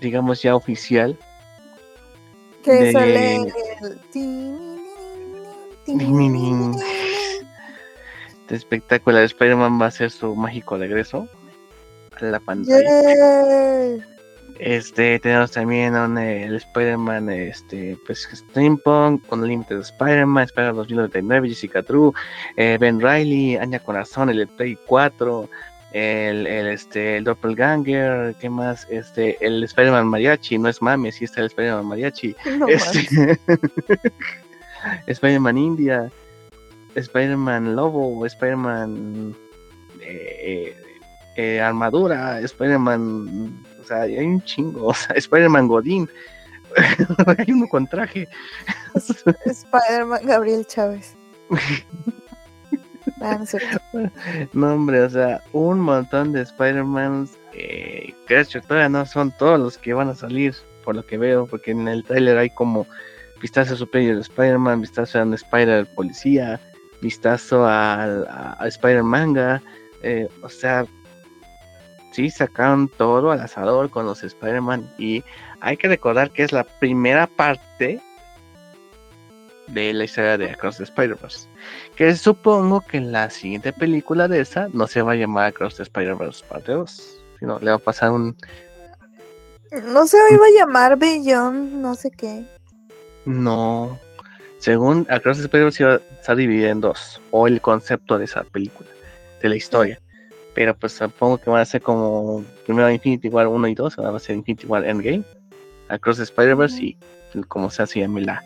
[0.00, 1.18] digamos ya oficial.
[2.62, 3.52] Que De- sale el.
[8.40, 11.28] Este espectáculo de Spider-Man va a ser su mágico regreso
[12.20, 14.04] a la pantalla.
[14.58, 21.82] Este, tenemos también un, eh, el Spider-Man, este, pues Steampunk, Unlimited Spider-Man, Spider-Man 2099, Jessica
[21.82, 22.12] True,
[22.56, 25.48] eh, Ben Riley, Anya Corazón, el Play 4,
[25.92, 28.86] el, el, este, el Doppelganger, ¿qué más?
[28.90, 33.38] Este, el Spider-Man Mariachi, no es mame, sí está el Spider-Man Mariachi, No este,
[35.06, 36.10] Spider-Man India,
[36.94, 39.34] Spider-Man Lobo, Spider-Man
[40.00, 40.76] eh,
[41.36, 46.08] eh, Armadura, Spider-Man, o sea, hay un chingo, o sea, Spider-Man Godín,
[47.38, 48.28] hay uno con traje.
[48.94, 51.14] Spider-Man Gabriel Chávez.
[53.22, 53.38] Ah,
[54.52, 59.78] no hombre, o sea, un montón de Spider-Mans eh, que todavía no son todos los
[59.78, 62.86] que van a salir, por lo que veo, porque en el trailer hay como
[63.40, 66.60] vistazo superior de Spider-Man, vistazo a un Spider Policía,
[67.00, 69.62] vistazo a, a Spider Manga,
[70.02, 70.86] eh, o sea,
[72.12, 75.22] sí sacaron todo al asador con los Spider-Man y
[75.60, 78.00] hay que recordar que es la primera parte
[79.68, 81.48] de la historia de Across the Spider-Verse.
[81.96, 85.76] Que supongo que en la siguiente película de esa no se va a llamar Across
[85.76, 88.36] the Spider-Verse parte 2, sino le va a pasar un
[89.72, 92.44] No se iba a llamar Beyond, no sé qué.
[93.26, 93.98] No.
[94.58, 98.42] Según Across the Spider-Verse iba a estar dividida en dos, o el concepto de esa
[98.44, 98.88] película,
[99.42, 100.00] de la historia.
[100.54, 104.10] Pero pues supongo que van a ser como primero Infinity War 1 y 2, ahora
[104.12, 105.22] va a ser Infinity War Endgame,
[105.88, 106.96] Across the Spider-Verse y
[107.48, 108.42] como sea se llame la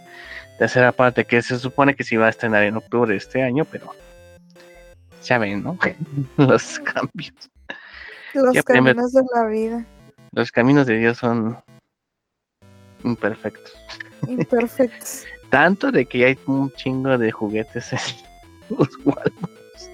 [0.58, 3.64] tercera parte, que se supone que sí va a estrenar en octubre de este año,
[3.64, 3.86] pero
[5.22, 5.78] ya ven, ¿no?
[6.36, 7.32] Los cambios.
[8.34, 9.86] Los Ya, primer- caminos de la vida.
[10.32, 11.56] Los caminos de Dios son
[13.04, 13.72] Imperfectos.
[14.28, 15.24] Imperfectos.
[15.50, 17.98] Tanto de que hay un chingo de juguetes en
[18.76, 19.90] los Walmarts.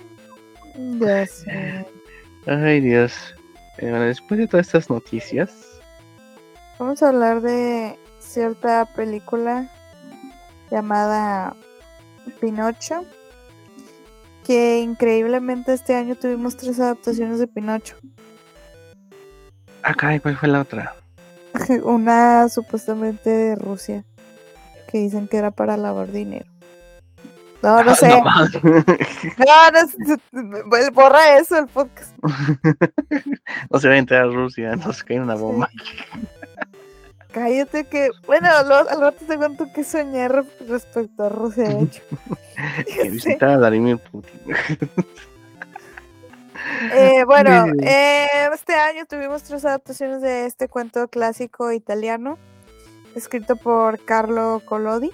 [1.01, 1.87] Ya sé.
[2.47, 3.35] Ay, Dios.
[3.79, 5.77] Eh, bueno, después de todas estas noticias,
[6.79, 9.71] Vamos a hablar de cierta película
[10.71, 11.57] llamada
[12.41, 13.05] Pinocho.
[14.45, 17.97] Que increíblemente este año tuvimos tres adaptaciones de Pinocho.
[19.83, 20.95] acá, ¿cuál fue la otra?
[21.85, 24.05] Una supuestamente de Rusia.
[24.91, 26.47] Que dicen que era para lavar dinero.
[27.63, 28.07] No, no sé.
[28.13, 28.53] Ah, mames.
[29.39, 29.89] No, no
[30.85, 30.91] sé.
[30.93, 32.15] Borra eso el podcast.
[33.71, 35.69] no se va a entrar a Rusia, nos cae una bomba.
[37.33, 38.11] Cállate que.
[38.27, 42.03] Bueno, lo- al rato te cuento que soñé re- respecto a Rusia, de hecho.
[42.87, 43.09] que Sí.
[43.11, 44.41] visitar a Vladimir Putin.
[46.93, 52.39] Eh, bueno, eh, este año tuvimos tres adaptaciones de este cuento clásico italiano,
[53.15, 55.11] escrito por Carlo Collodi,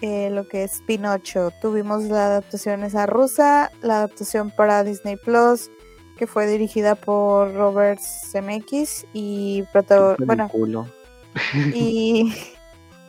[0.00, 1.50] eh, lo que es Pinocho.
[1.60, 5.70] Tuvimos la adaptación esa rusa, la adaptación para Disney Plus,
[6.16, 9.64] que fue dirigida por Robert Zemeckis y
[10.18, 10.50] bueno,
[11.74, 12.34] y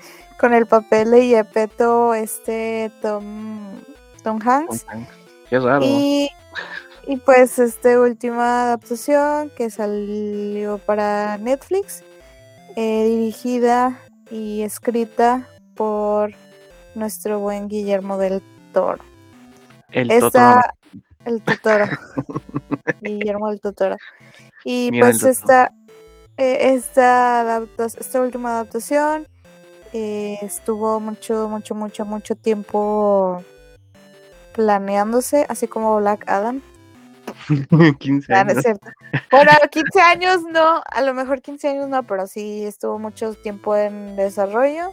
[0.39, 3.75] con el papel de Yepeto este Tom
[4.23, 4.85] Tom Hanks.
[5.49, 5.83] Qué raro.
[5.83, 6.29] Y,
[7.09, 12.03] y pues esta última adaptación que salió para Netflix,
[12.75, 13.99] eh, dirigida
[14.29, 16.33] y escrita por
[16.93, 18.43] nuestro buen Guillermo del
[18.73, 19.03] Toro.
[19.89, 20.75] El Esta,
[21.25, 21.85] el Totoro.
[23.01, 23.97] Guillermo del Totoro.
[24.63, 25.73] Y Mira pues esta,
[26.37, 29.27] eh, esta, esta última adaptación
[29.93, 33.43] eh, estuvo mucho, mucho, mucho, mucho tiempo
[34.53, 36.61] planeándose, así como Black Adam.
[37.69, 37.93] Totoro.
[37.97, 38.63] 15 Ah, años.
[39.31, 43.75] Bueno, 15 años no, a lo mejor 15 años no, pero sí estuvo mucho tiempo
[43.75, 44.91] en desarrollo,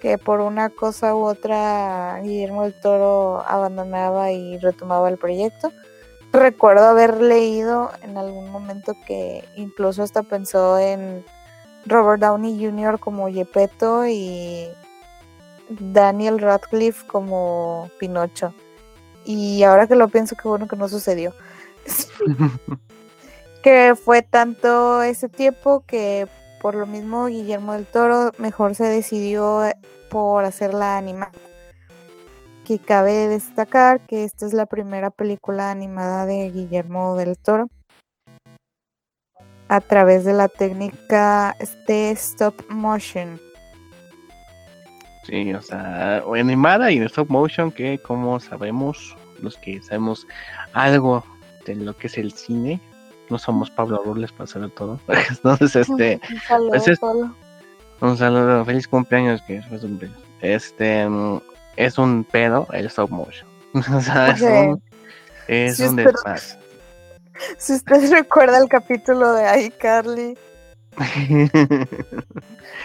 [0.00, 5.72] que por una cosa u otra Guillermo del Toro abandonaba y retomaba el proyecto.
[6.32, 11.24] Recuerdo haber leído en algún momento que incluso hasta pensó en
[11.86, 12.98] Robert Downey Jr.
[12.98, 14.68] como Gepetto y
[15.68, 18.52] Daniel Radcliffe como Pinocho.
[19.24, 21.32] Y ahora que lo pienso, qué bueno que no sucedió
[23.62, 26.28] que fue tanto ese tiempo que
[26.60, 29.62] por lo mismo Guillermo del Toro mejor se decidió
[30.10, 31.32] por hacer la animada.
[32.64, 37.68] Que cabe destacar que esta es la primera película animada de Guillermo del Toro
[39.68, 41.56] a través de la técnica
[41.86, 43.40] de stop motion.
[45.24, 50.26] Sí, o sea, animada y en stop motion, que como sabemos, los que sabemos
[50.74, 51.24] algo
[51.64, 52.80] de lo que es el cine,
[53.30, 55.00] no somos Pablo Rubles para saber todo.
[55.30, 57.34] Entonces, este, Un saludo, pues es- Pablo.
[58.00, 60.18] un saludo, feliz cumpleaños, que su cumpleaños.
[60.40, 61.06] Este,
[61.76, 63.48] es un pedo el stop motion.
[63.74, 64.82] o sea, es un,
[65.48, 66.40] es Sí, un desmadre.
[67.58, 70.38] Si usted recuerda el capítulo de iCarly,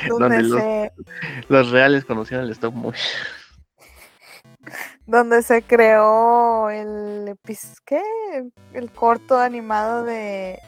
[0.07, 0.63] donde Donde los-
[1.49, 3.05] Los reales conocían el stop motion.
[5.09, 7.35] Donde se creó el
[7.83, 8.01] ¿qué?
[8.73, 10.59] el corto animado de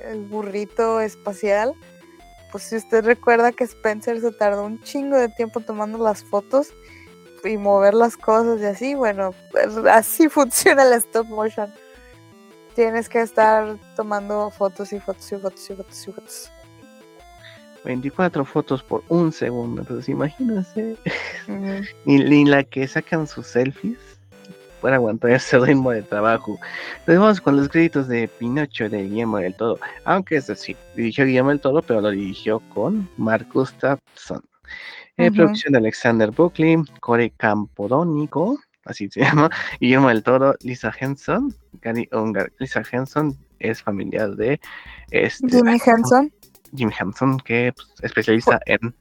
[0.00, 1.74] el burrito espacial.
[2.50, 6.72] Pues si usted recuerda que Spencer se tardó un chingo de tiempo tomando las fotos
[7.44, 11.72] y mover las cosas y así, bueno, pues, así funciona el stop motion.
[12.74, 16.53] Tienes que estar tomando fotos y fotos y fotos y fotos y fotos.
[17.84, 19.82] 24 fotos por un segundo.
[19.82, 20.96] Entonces, imagínense.
[21.48, 21.82] Ujú.
[22.04, 23.98] Ni, ni la que sacan sus selfies
[24.84, 26.58] para aguantar ese ritmo de trabajo.
[26.98, 29.80] Entonces vamos con los créditos de Pinocho de Guillermo del Toro.
[30.04, 34.42] Aunque es decir, dirigió Guillermo del Toro, pero lo dirigió con Mark Gustafsson.
[35.16, 35.30] Eh.
[35.32, 39.48] Producción de Alexander Buckley, Corey Campodónico, así se llama,
[39.80, 41.54] Guillermo del Toro, Lisa Henson.
[41.80, 42.52] Gary Ungar.
[42.58, 44.60] Lisa Henson es familiar de
[45.10, 46.30] este, Jimmy Henson,
[46.74, 48.94] Jim Henson, que pues, especializa en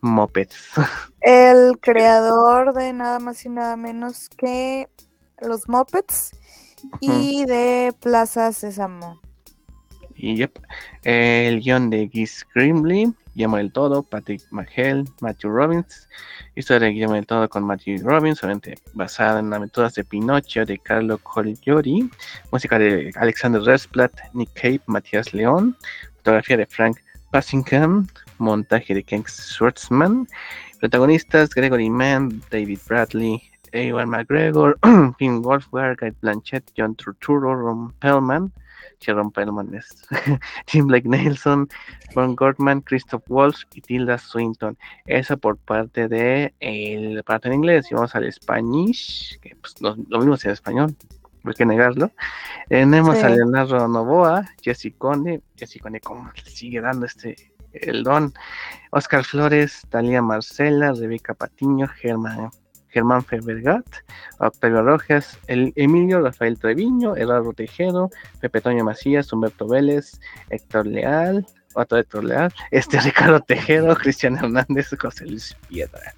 [0.00, 0.72] mopeds.
[1.20, 4.88] el creador de nada más y nada menos que
[5.40, 6.32] los Muppets
[7.00, 9.20] y de Plaza Sésamo.
[10.16, 10.58] Y yep,
[11.02, 16.08] el guion de Giz Grimley, Guillermo del Todo, Patrick McHale, Matthew Robbins,
[16.54, 20.78] historia de Guillermo del Todo con Matthew Robbins, obviamente basada en aventuras de Pinocho de
[20.78, 22.08] Carlo Cogliori,
[22.52, 25.76] música de Alexander Resplat, Nick Cave, Matías León,
[26.18, 26.98] fotografía de Frank
[27.34, 28.06] Passingham,
[28.38, 30.28] montaje de Ken Schwartzman,
[30.78, 34.78] protagonistas Gregory Mann, David Bradley, Ewan McGregor,
[35.18, 38.52] Finn Wolfgang, Guy Blanchett, John Turturro, Ron Pellman,
[39.00, 40.06] Sharon Pellman es
[40.66, 41.68] Tim Blake Nelson,
[42.14, 44.78] Ron Gortman, Christoph Walsh y Tilda Swinton.
[45.04, 47.90] Eso por parte de el parte en inglés.
[47.90, 50.96] Y vamos al Spanish, que pues, lo, mismo en español,
[51.50, 52.10] hay que negarlo.
[52.68, 58.32] Tenemos a Leonardo Novoa, Jesse Conde, Jesse Conde, ¿cómo sigue dando este el don?
[58.90, 62.50] Oscar Flores, Talia Marcela, Rebeca Patiño, Germán
[62.94, 63.84] Germán Febergat,
[64.38, 68.08] Octavio Rojas, el Emilio Rafael Treviño, Eduardo Tejero,
[68.40, 74.90] Pepe Toño Macías, Humberto Vélez, Héctor Leal, otro Héctor Leal, este Ricardo Tejero, Cristian Hernández,
[74.96, 76.14] José Luis Piedra.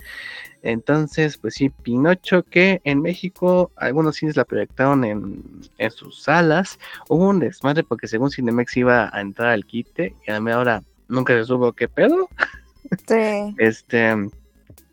[0.66, 5.44] Entonces, pues sí, Pinocho, que en México algunos cines la proyectaron en,
[5.78, 6.80] en sus salas.
[7.08, 10.82] Hubo un desmadre porque según Cinemex iba a entrar al quite y a mí ahora
[11.06, 12.28] nunca se supo qué pedo.
[13.06, 13.54] Sí.
[13.58, 14.30] Este, o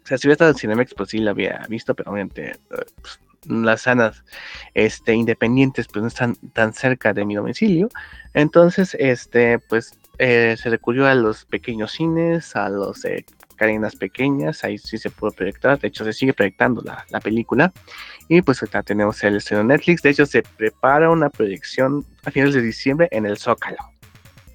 [0.03, 3.81] sea, si hubiera estado en Cinemex, pues sí la había visto, pero obviamente pues, las
[3.81, 4.23] salas
[4.75, 7.89] este, independientes pues no están tan cerca de mi domicilio.
[8.35, 14.63] Entonces, este, pues eh, se recurrió a los pequeños cines, a los eh, cadenas pequeñas,
[14.63, 17.71] ahí sí se pudo proyectar, de hecho se sigue proyectando la, la película.
[18.29, 22.55] Y pues acá tenemos el estreno Netflix, de hecho se prepara una proyección a finales
[22.55, 23.77] de diciembre en el Zócalo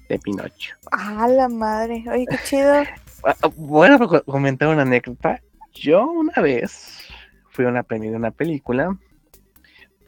[0.09, 0.75] de Pinocho.
[0.91, 2.83] Ah, la madre, oye, qué chido.
[3.57, 5.41] Bueno, ah, comentar una anécdota.
[5.73, 7.05] Yo una vez
[7.49, 8.97] fui a una premia de una película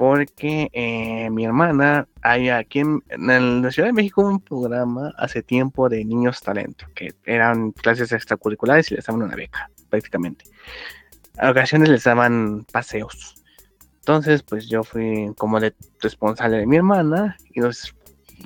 [0.02, 5.90] porque eh, mi hermana, hay aquí en, la Ciudad de México un programa hace tiempo
[5.90, 10.46] de niños talento, que eran clases extracurriculares y les daban una beca, prácticamente.
[11.38, 13.36] A ocasiones les daban paseos.
[14.00, 17.94] Entonces, pues yo fui como de responsable de mi hermana y nos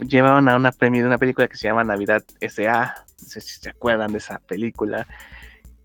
[0.05, 2.95] llevaban a una premio de una película que se llama Navidad S.A.
[3.21, 5.07] No sé si se acuerdan de esa película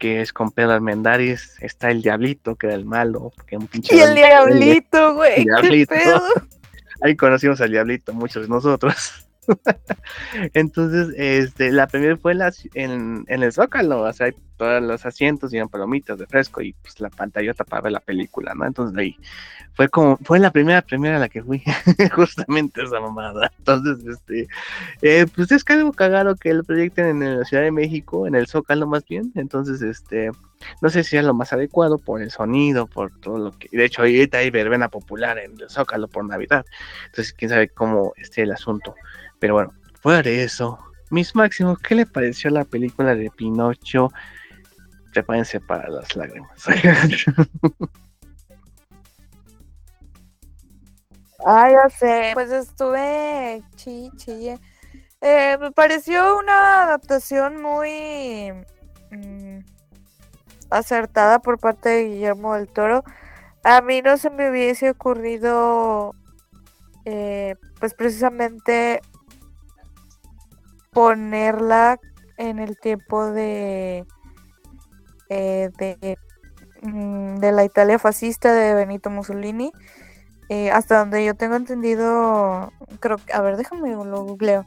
[0.01, 3.33] que es con Pedro Almendaris, está el Diablito, que era el malo.
[3.47, 5.47] Que un pinche y el Diablito, güey.
[7.03, 9.29] Ahí conocimos al Diablito, muchos de nosotros.
[10.55, 12.33] Entonces, este, la primera fue
[12.75, 17.01] en, en, el Zócalo, o sea, todos los asientos y palomitas de fresco y pues
[17.01, 18.67] la pantallota para ver la película, ¿no?
[18.67, 19.17] Entonces ahí
[19.73, 21.63] fue como, fue la primera primera la que fui,
[22.15, 23.51] justamente esa mamada.
[23.57, 24.49] Entonces, este,
[25.01, 28.35] eh, pues es que algo cagado que lo proyecten en la Ciudad de México, en
[28.35, 30.31] el Zócalo más bien, entonces, este,
[30.83, 33.87] no sé si es lo más adecuado por el sonido, por todo lo que, de
[33.87, 36.67] hecho ahorita hay verbena popular en el Zócalo por Navidad,
[37.07, 38.95] entonces quién sabe cómo esté el asunto.
[39.39, 44.13] Pero bueno, fuera de eso, mis máximos, ¿qué le pareció la película de Pinocho?
[45.13, 46.65] Prepárense para las lágrimas.
[51.47, 52.33] Ah, ya sé.
[52.35, 54.11] Pues estuve chi,
[55.23, 58.53] eh, me pareció una adaptación muy
[59.11, 59.59] mm,
[60.71, 63.05] acertada por parte de Guillermo del Toro.
[63.65, 66.15] A mí no se me hubiese ocurrido,
[67.05, 69.01] eh, pues precisamente
[70.91, 71.99] ponerla
[72.39, 74.07] en el tiempo de,
[75.31, 76.19] eh, de,
[76.83, 79.73] mm, de, la Italia fascista de Benito Mussolini.
[80.49, 84.67] Eh, hasta donde yo tengo entendido, creo que, a ver, déjame lo googleo.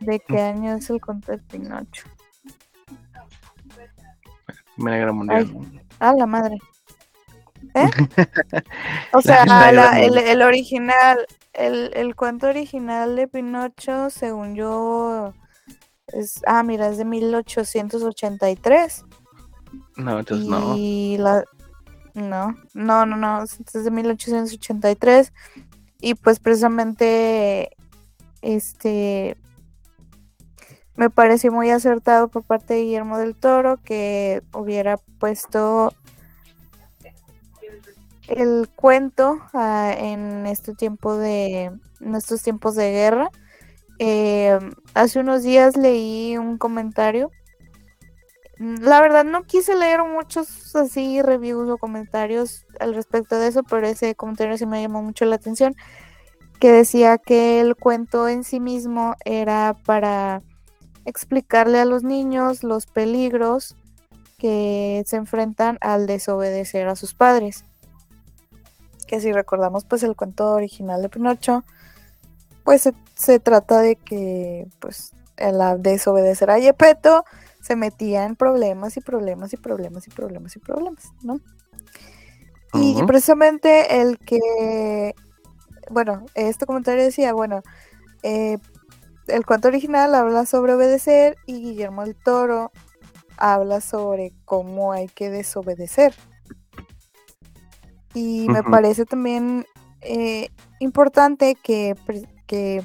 [0.00, 0.56] ¿De qué mm.
[0.56, 2.08] año es el conto de Pinocho?
[4.76, 5.48] Mundial.
[6.00, 6.58] ah, la madre.
[7.74, 7.86] ¿Eh?
[9.12, 9.44] o sea,
[10.00, 15.32] el, original, el, cuento original de Pinocho, según yo,
[16.08, 19.04] es, ah, mira, es de 1883.
[19.96, 20.76] No, entonces no.
[20.76, 21.44] Y la,
[22.14, 25.32] no, no, no, no, es de 1883.
[26.00, 27.76] Y pues precisamente,
[28.40, 29.36] este,
[30.96, 35.92] me pareció muy acertado por parte de Guillermo del Toro que hubiera puesto
[38.28, 41.70] el cuento ah, en este tiempo de
[42.00, 43.30] en estos tiempos de guerra.
[43.98, 44.58] Eh,
[44.94, 47.30] hace unos días leí un comentario.
[48.62, 53.88] La verdad no quise leer muchos así reviews o comentarios al respecto de eso, pero
[53.88, 55.74] ese comentario sí me llamó mucho la atención,
[56.60, 60.42] que decía que el cuento en sí mismo era para
[61.04, 63.74] explicarle a los niños los peligros
[64.38, 67.64] que se enfrentan al desobedecer a sus padres.
[69.08, 71.64] Que si recordamos pues el cuento original de Pinocho,
[72.62, 77.24] pues se, trata de que pues al desobedecer a Yepeto
[77.62, 81.40] se metía en problemas y problemas y problemas y problemas y problemas, ¿no?
[82.74, 85.14] Y precisamente el que,
[85.90, 87.62] bueno, este comentario decía, bueno,
[88.22, 88.58] eh,
[89.28, 92.72] el cuento original habla sobre obedecer y Guillermo el Toro
[93.36, 96.14] habla sobre cómo hay que desobedecer.
[98.14, 99.66] Y me parece también
[100.00, 100.48] eh,
[100.80, 101.94] importante que,
[102.46, 102.82] que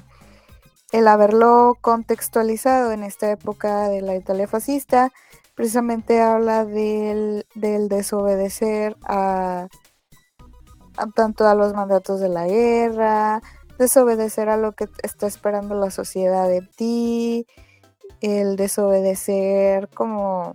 [0.91, 5.11] el haberlo contextualizado en esta época de la Italia fascista,
[5.55, 9.67] precisamente habla del, desobedecer a,
[11.15, 13.41] tanto a los mandatos de la guerra,
[13.77, 17.47] desobedecer a lo que está esperando la sociedad de ti,
[18.21, 20.53] el desobedecer como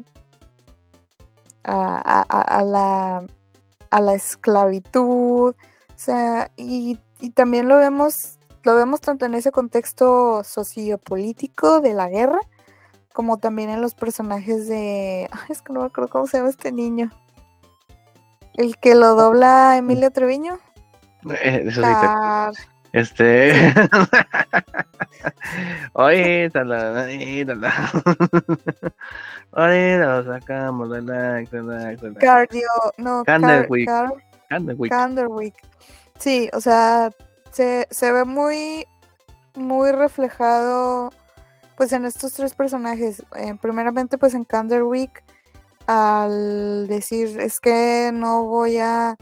[1.65, 3.25] a, la,
[3.91, 9.53] a la esclavitud, o sea, y, y también lo vemos lo vemos tanto en ese
[9.53, 12.39] contexto sociopolítico de la guerra,
[13.13, 15.29] como también en los personajes de.
[15.49, 17.11] es que no me acuerdo cómo se llama este niño.
[18.55, 20.59] El que lo dobla Emilio Treviño.
[21.31, 21.89] Eh, eso sí
[22.93, 23.53] Este.
[25.95, 27.07] Oye, tala,
[29.53, 32.21] Oye, lo sacamos, relax, relax, relax.
[32.21, 33.89] Cardio, no, Candlewick.
[34.91, 35.55] Candlewick.
[36.19, 37.11] Sí, o sea,
[37.53, 38.87] se, se ve muy,
[39.55, 41.11] muy reflejado
[41.77, 43.23] pues en estos tres personajes.
[43.37, 45.23] Eh, primeramente pues en Canderwick
[45.87, 49.17] al decir es que no voy a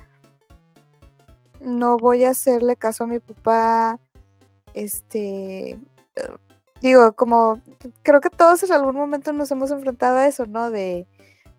[1.61, 3.99] no voy a hacerle caso a mi papá
[4.75, 5.79] este
[6.81, 7.61] digo como
[8.03, 11.07] creo que todos en algún momento nos hemos enfrentado a eso no de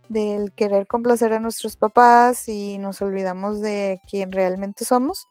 [0.09, 5.27] del querer complacer a nuestros papás y nos olvidamos de quién realmente somos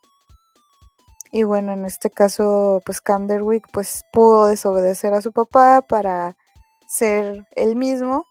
[1.32, 6.36] y bueno, en este caso, pues Canderwick pues pudo desobedecer a su papá para
[6.88, 8.26] ser él mismo.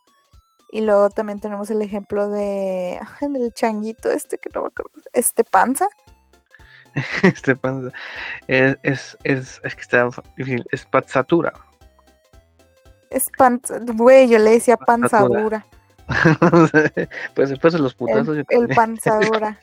[0.71, 5.43] Y luego también tenemos el ejemplo de del changuito este que no me acuerdo, este
[5.43, 5.87] panza.
[7.23, 7.91] este panza.
[8.47, 11.53] Es, es, es, es que está difícil, es panzatura.
[13.09, 15.65] Es panza, güey, yo le decía panzadura.
[17.33, 18.37] pues después de los putazos.
[18.37, 19.59] El, el panzadura.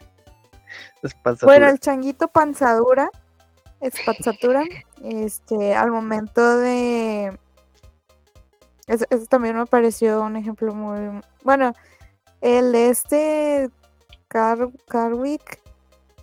[1.43, 3.11] bueno, el changuito panzadura
[3.81, 4.65] espazzatura,
[5.03, 7.39] este, al momento de...
[8.87, 11.21] Eso, también me pareció un ejemplo muy...
[11.43, 11.73] Bueno,
[12.41, 13.71] el de este
[14.29, 15.61] Car Carwick,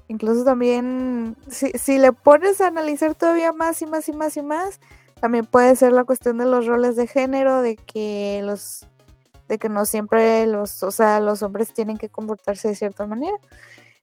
[0.08, 4.42] incluso también, si, si le pones a analizar todavía más y más y más y
[4.42, 4.80] más,
[5.20, 8.86] también puede ser la cuestión de los roles de género, de que los
[9.48, 13.38] de que no siempre los, o sea, los hombres tienen que comportarse de cierta manera.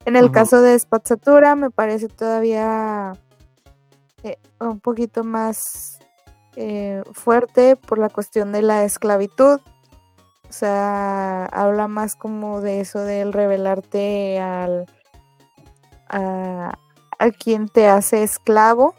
[0.05, 3.13] En el caso de Spazzatura me parece todavía
[4.23, 5.99] eh, un poquito más
[6.57, 9.61] eh, fuerte por la cuestión de la esclavitud.
[10.49, 14.87] O sea, habla más como de eso del revelarte al
[16.09, 16.77] a,
[17.39, 18.95] quien te hace esclavo.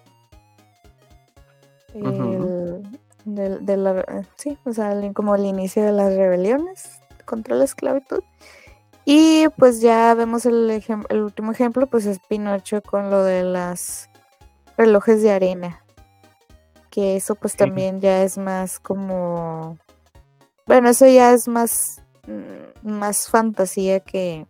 [4.38, 8.24] sí, o sea, como el inicio de las rebeliones contra la esclavitud.
[9.03, 14.11] Y pues ya vemos el, el último ejemplo, pues es Pinocho con lo de las
[14.82, 15.84] relojes de arena.
[16.90, 19.78] Que eso pues también ya es más como...
[20.66, 24.48] Bueno, eso ya es más, mm, más fantasía que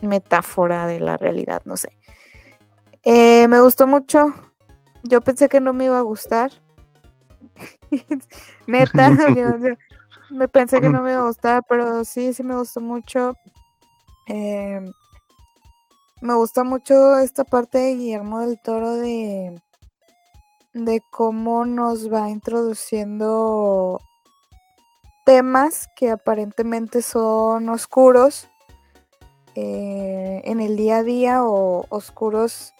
[0.00, 1.90] metáfora de la realidad, no sé.
[3.02, 4.32] Eh, me gustó mucho.
[5.02, 6.50] Yo pensé que no me iba a gustar.
[8.66, 9.10] Neta,
[10.30, 13.34] me pensé que no me iba a gustar, pero sí, sí me gustó mucho.
[14.26, 14.80] Eh,
[16.24, 19.60] me gusta mucho esta parte de Guillermo del Toro de,
[20.72, 24.00] de cómo nos va introduciendo
[25.26, 28.48] temas que aparentemente son oscuros
[29.54, 32.72] eh, en el día a día o oscuros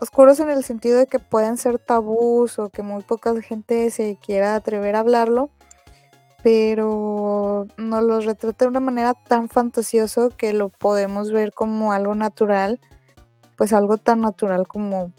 [0.00, 4.18] oscuros en el sentido de que pueden ser tabús o que muy poca gente se
[4.24, 5.50] quiera atrever a hablarlo
[6.46, 12.14] pero nos lo retrata de una manera tan fantasioso que lo podemos ver como algo
[12.14, 12.78] natural,
[13.56, 15.12] pues algo tan natural como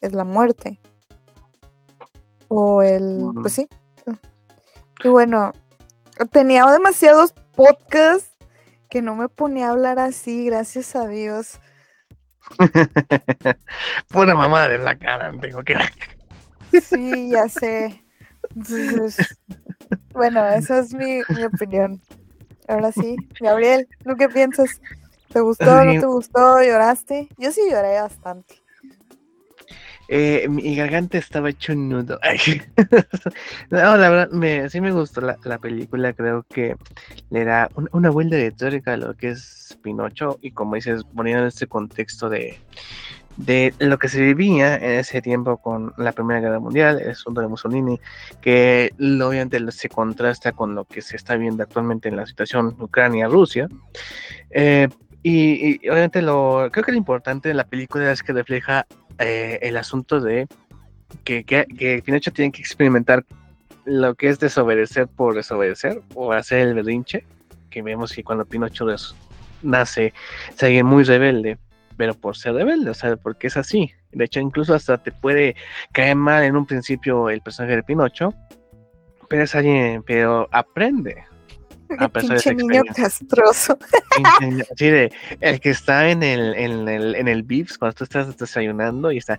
[0.00, 0.80] es la muerte.
[2.48, 3.68] O el, pues sí.
[5.04, 5.52] Y bueno,
[6.32, 8.34] tenía demasiados podcasts
[8.90, 11.60] que no me ponía a hablar así, gracias a Dios.
[14.08, 15.76] Pura mamá de la cara, tengo que.
[16.80, 18.02] Sí, ya sé.
[20.12, 22.00] Bueno, esa es mi, opinión.
[22.68, 24.80] Ahora sí, Gabriel, ¿tú qué piensas?
[25.32, 26.62] ¿Te gustó o no te gustó?
[26.62, 27.28] ¿Lloraste?
[27.36, 28.64] Yo sí lloré bastante.
[30.08, 32.20] Eh, mi garganta estaba hecho un nudo.
[33.70, 36.12] no, la verdad, me, sí me gustó la, película.
[36.12, 36.76] Creo que
[37.30, 40.38] le da una vuelta de tuerca a lo que es Pinocho.
[40.42, 42.58] Y como dices, poniendo en este contexto de,
[43.36, 47.40] de lo que se vivía en ese tiempo con la Primera Guerra Mundial, el asunto
[47.40, 48.00] de Mussolini,
[48.40, 53.68] que obviamente se contrasta con lo que se está viendo actualmente en la situación Ucrania-Rusia.
[54.50, 54.88] Eh,
[55.26, 58.86] Y, obviamente lo creo que lo importante de la película es que refleja
[59.18, 60.46] eh, el asunto de
[61.24, 63.24] que, que, que Pinocho tiene que experimentar
[63.86, 67.24] lo que es desobedecer por desobedecer o hacer el berrinche,
[67.70, 68.84] que vemos que cuando Pinocho
[69.62, 70.12] nace
[70.60, 71.56] alguien muy rebelde,
[71.96, 73.92] pero por ser rebelde, o sea, porque es así.
[74.12, 75.56] De hecho, incluso hasta te puede
[75.92, 78.34] caer mal en un principio el personaje de Pinocho,
[79.28, 81.24] pero es alguien, pero aprende,
[82.00, 83.78] a pinche niño castroso.
[84.76, 88.36] Sí, de, el que está en el, en el, en el Vips cuando tú estás
[88.36, 89.38] desayunando y está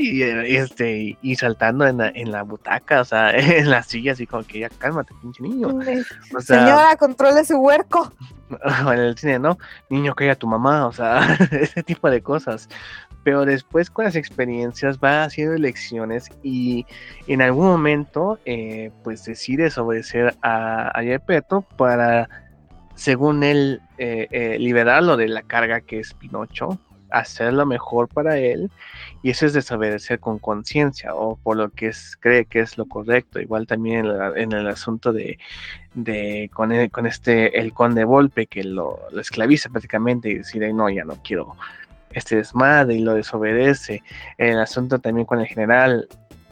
[0.00, 0.22] y,
[0.56, 4.44] este, y saltando en la, en la butaca, o sea, en la silla, así como
[4.44, 5.68] que ya cálmate, pinche niño.
[6.36, 8.12] O sea, Señora, controle su huerco.
[8.92, 9.58] En el cine, ¿no?
[9.88, 12.68] Niño, que a tu mamá, o sea, ese tipo de cosas
[13.24, 16.86] pero después con las experiencias va haciendo elecciones y
[17.26, 21.18] en algún momento eh, pues decide obedecer a, a
[21.76, 22.28] para,
[22.94, 26.78] según él, eh, eh, liberarlo de la carga que es Pinocho,
[27.10, 28.70] hacer lo mejor para él
[29.22, 32.86] y eso es desobedecer con conciencia o por lo que es, cree que es lo
[32.86, 33.40] correcto.
[33.40, 34.06] Igual también
[34.36, 35.38] en, el asunto de,
[35.94, 40.90] de con, con este, el conde Volpe que lo, lo esclaviza prácticamente y decide, no,
[40.90, 41.56] ya no quiero
[42.14, 44.02] este desmadre y lo desobedece.
[44.38, 46.08] El asunto también con el general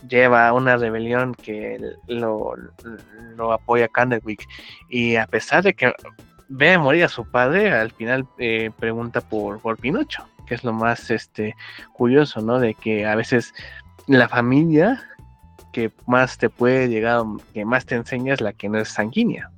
[0.09, 2.55] lleva a una rebelión que lo,
[3.53, 4.47] apoya Candlewick
[4.89, 5.93] y a pesar de que
[6.49, 10.73] ve morir a su padre, al final eh, pregunta por, por Pinocho, que es lo
[10.73, 11.55] más este,
[11.93, 12.59] curioso, ¿no?
[12.59, 13.55] De que a veces
[14.07, 15.03] la familia
[15.73, 17.23] que más te puede llegar,
[17.55, 19.51] que más te enseña es la que no es sanguínea.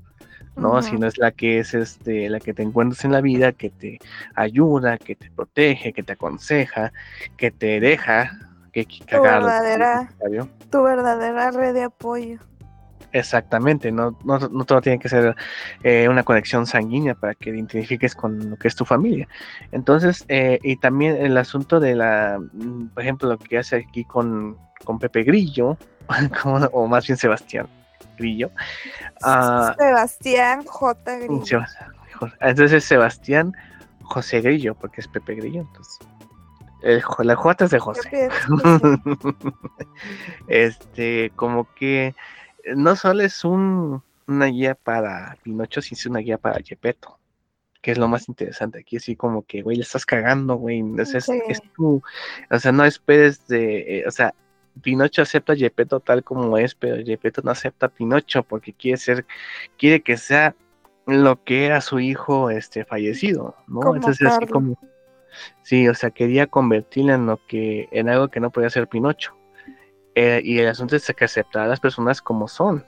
[0.56, 0.80] ¿No?
[0.82, 3.98] Sino es la que es este, la que te encuentras en la vida, que te
[4.34, 6.92] ayuda, que te protege, que te aconseja,
[7.36, 8.38] que te deja
[8.72, 8.84] que.
[8.84, 10.10] Tu verdadera,
[10.70, 12.38] tu verdadera red de apoyo.
[13.12, 15.36] Exactamente, no, no, no todo tiene que ser
[15.84, 19.28] eh, una conexión sanguínea para que te identifiques con lo que es tu familia.
[19.70, 24.04] Entonces, eh, y también el asunto de la, mm, por ejemplo, lo que hace aquí
[24.04, 25.78] con, con Pepe Grillo,
[26.72, 27.68] o más bien Sebastián,
[28.16, 28.50] Grillo.
[29.22, 31.18] Ah, Sebastián J.
[31.18, 31.60] Grillo.
[32.40, 33.52] Entonces Sebastián
[34.02, 35.62] José Grillo, porque es Pepe Grillo.
[35.62, 35.98] Entonces,
[37.18, 38.28] la J es de José.
[40.48, 42.14] este, como que
[42.76, 47.18] no solo es un, una guía para Pinocho, sino es una guía para Gepetto
[47.84, 51.04] que es lo más interesante aquí, así como que, güey, le estás cagando, güey, o
[51.04, 52.02] sea, es, tú,
[52.50, 54.32] o sea, no esperes de, eh, o sea,
[54.82, 58.98] Pinocho acepta a Gepetto tal como es, pero Gepetto no acepta a Pinocho porque quiere
[58.98, 59.26] ser,
[59.78, 60.54] quiere que sea
[61.06, 63.94] lo que era su hijo este fallecido, ¿no?
[63.94, 64.78] Entonces así como
[65.62, 69.36] sí, o sea, quería convertirlo en lo que, en algo que no podía ser Pinocho.
[70.14, 72.86] Eh, y el asunto es que aceptar a las personas como son.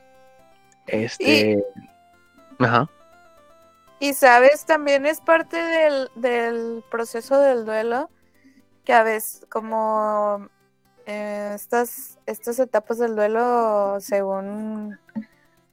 [0.87, 1.65] Este.
[2.59, 2.89] Ajá.
[3.99, 8.11] Y sabes, también es parte del, del proceso del duelo,
[8.85, 10.49] que a veces como
[11.07, 14.99] eh, estas, estas etapas del duelo, según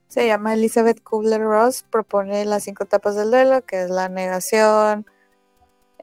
[0.08, 5.06] se llama Elizabeth Kubler-Ross, propone las cinco etapas del duelo, que es la negación,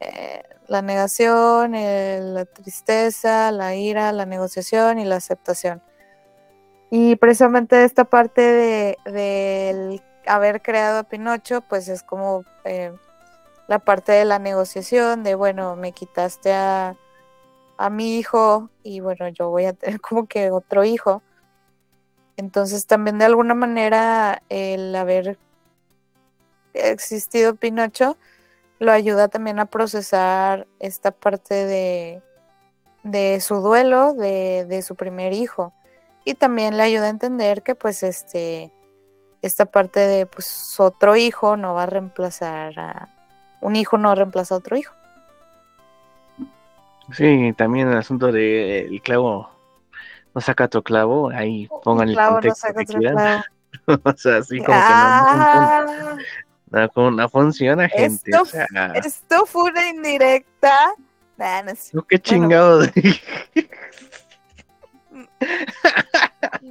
[0.02, 5.82] eh, la negación, la tristeza, la ira, la negociación y la aceptación.
[6.90, 12.92] Y precisamente esta parte de, del haber creado a Pinocho, pues es como eh,
[13.70, 16.98] la parte de la negociación, de bueno, me quitaste a,
[17.86, 21.22] a mi hijo y bueno, yo voy a tener como que otro hijo.
[22.38, 25.38] Entonces también de alguna manera el haber
[26.74, 28.18] existido Pinocho
[28.80, 32.24] lo ayuda también a procesar esta parte de,
[33.04, 35.74] de su duelo de, de, su primer hijo.
[36.26, 38.72] Y también le ayuda a entender que pues este
[39.42, 43.10] esta parte de pues otro hijo no va a reemplazar a
[43.60, 44.94] un hijo no reemplaza a otro hijo.
[47.14, 49.50] Sí, también el asunto de el clavo
[50.34, 53.44] no saca otro clavo, ahí pongan el, contexto no que quieran.
[54.04, 54.94] o sea, así como que
[56.72, 58.32] no, no, no, funciona, gente.
[58.32, 58.58] Esto,
[58.94, 60.94] esto fue una indirecta.
[61.38, 62.82] Nah, no ¿Qué chingado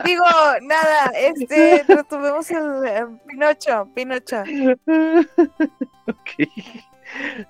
[0.04, 0.24] Digo,
[0.62, 4.42] nada, este, tuvimos el eh, Pinocho, Pinocho.
[6.06, 6.30] ok.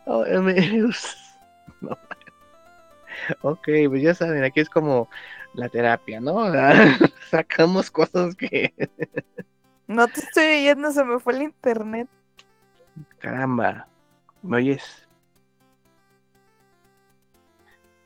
[0.07, 0.91] Oh, no.
[3.43, 5.09] Ok, pues ya saben, aquí es como
[5.55, 6.45] la terapia, ¿no?
[7.31, 8.73] Sacamos cosas que...
[9.87, 12.09] no te estoy oyendo, se me fue el internet.
[13.19, 13.87] Caramba,
[14.43, 15.09] ¿me oyes?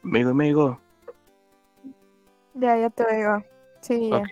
[0.03, 0.81] Mego, mego.
[2.55, 3.45] Ya, ya te oigo.
[3.81, 4.11] Sí.
[4.13, 4.29] Ok.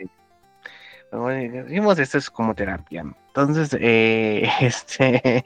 [1.12, 3.00] Bueno, decimos esto es como terapia.
[3.02, 5.44] entonces, eh, este,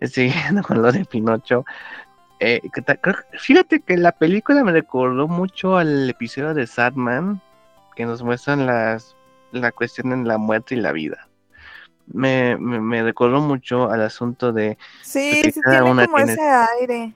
[0.00, 1.64] siguiendo con lo de Pinocho,
[2.44, 2.60] eh,
[3.38, 7.40] fíjate que la película me recordó mucho al episodio de Sadman,
[7.96, 9.16] que nos muestran las,
[9.52, 11.28] la cuestión en la muerte y la vida.
[12.06, 14.76] Me, me, recordó mucho al asunto de...
[15.02, 16.40] Sí, sí tiene como ese
[16.80, 17.14] aire.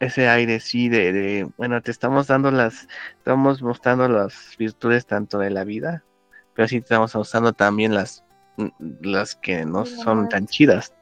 [0.00, 2.88] Ese aire, sí, de, de, bueno, te estamos dando las,
[3.18, 6.02] estamos mostrando las virtudes tanto de la vida,
[6.54, 8.24] pero sí estamos mostrando también las,
[9.02, 10.94] las que no son tan chidas.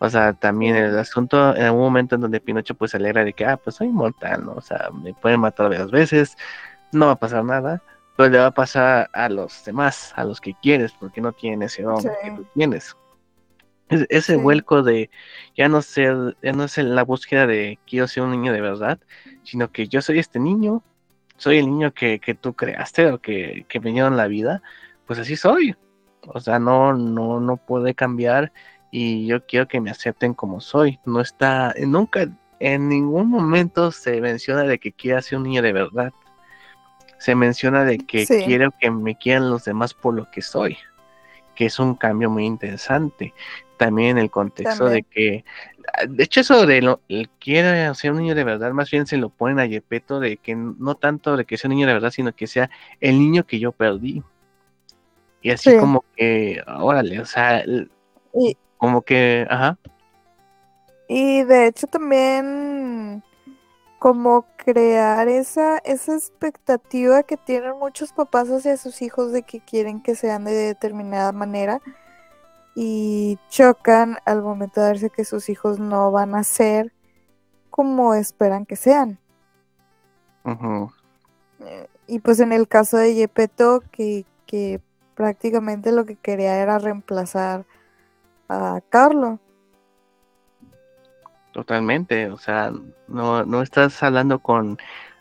[0.00, 3.32] O sea, también el asunto, en algún momento en donde Pinocho pues se alegra de
[3.32, 4.52] que, ah, pues soy inmortal, ¿no?
[4.52, 6.36] O sea, me pueden matar varias veces,
[6.92, 7.82] no va a pasar nada,
[8.16, 11.62] pero le va a pasar a los demás, a los que quieres, porque no tienen
[11.62, 12.96] ese don que tú tienes.
[14.08, 15.10] ese vuelco de
[15.56, 18.98] ya no ser, ya no es la búsqueda de quiero ser un niño de verdad,
[19.42, 20.82] sino que yo soy este niño,
[21.36, 24.62] soy el niño que, que tú creaste o que, que me dio en la vida,
[25.06, 25.76] pues así soy.
[26.26, 28.52] O sea, no, no, no puede cambiar
[28.90, 30.98] y yo quiero que me acepten como soy.
[31.04, 32.28] No está, nunca,
[32.60, 36.12] en ningún momento se menciona de que quiera ser un niño de verdad.
[37.18, 40.78] Se menciona de que quiero que me quieran los demás por lo que soy,
[41.54, 43.34] que es un cambio muy interesante.
[43.76, 45.44] También en el contexto de que,
[46.08, 47.00] de hecho eso de lo,
[47.38, 50.54] quiere ser un niño de verdad, más bien se lo ponen a Yepeto de que
[50.56, 52.70] no tanto de que sea un niño de verdad, sino que sea
[53.00, 54.22] el niño que yo perdí.
[55.40, 57.64] Y así como que, órale, o sea,
[58.78, 59.78] como que, ajá.
[61.08, 63.22] Y de hecho también
[63.98, 70.02] como crear esa, esa expectativa que tienen muchos papás hacia sus hijos de que quieren
[70.02, 71.80] que sean de determinada manera
[72.74, 76.92] y chocan al momento de darse que sus hijos no van a ser
[77.70, 79.18] como esperan que sean.
[81.60, 84.80] Eh, y pues en el caso de Yepeto, que, que
[85.14, 87.66] prácticamente lo que quería era reemplazar
[88.48, 89.38] a Carlo.
[91.52, 92.72] Totalmente, o sea,
[93.08, 94.78] no, no estás hablando con,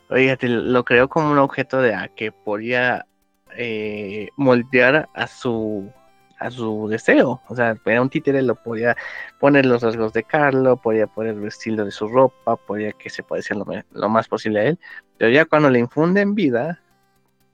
[0.10, 3.06] oígate, lo creo como un objeto de a que podía
[3.56, 5.92] eh, moldear a su
[6.40, 8.96] a su deseo, o sea, era un títere, lo podía
[9.40, 13.24] poner los rasgos de Carlo, podía poner el estilo de su ropa, podía que se
[13.24, 14.80] pareciera lo, lo, más posible a él,
[15.18, 16.80] pero ya cuando le infunden vida,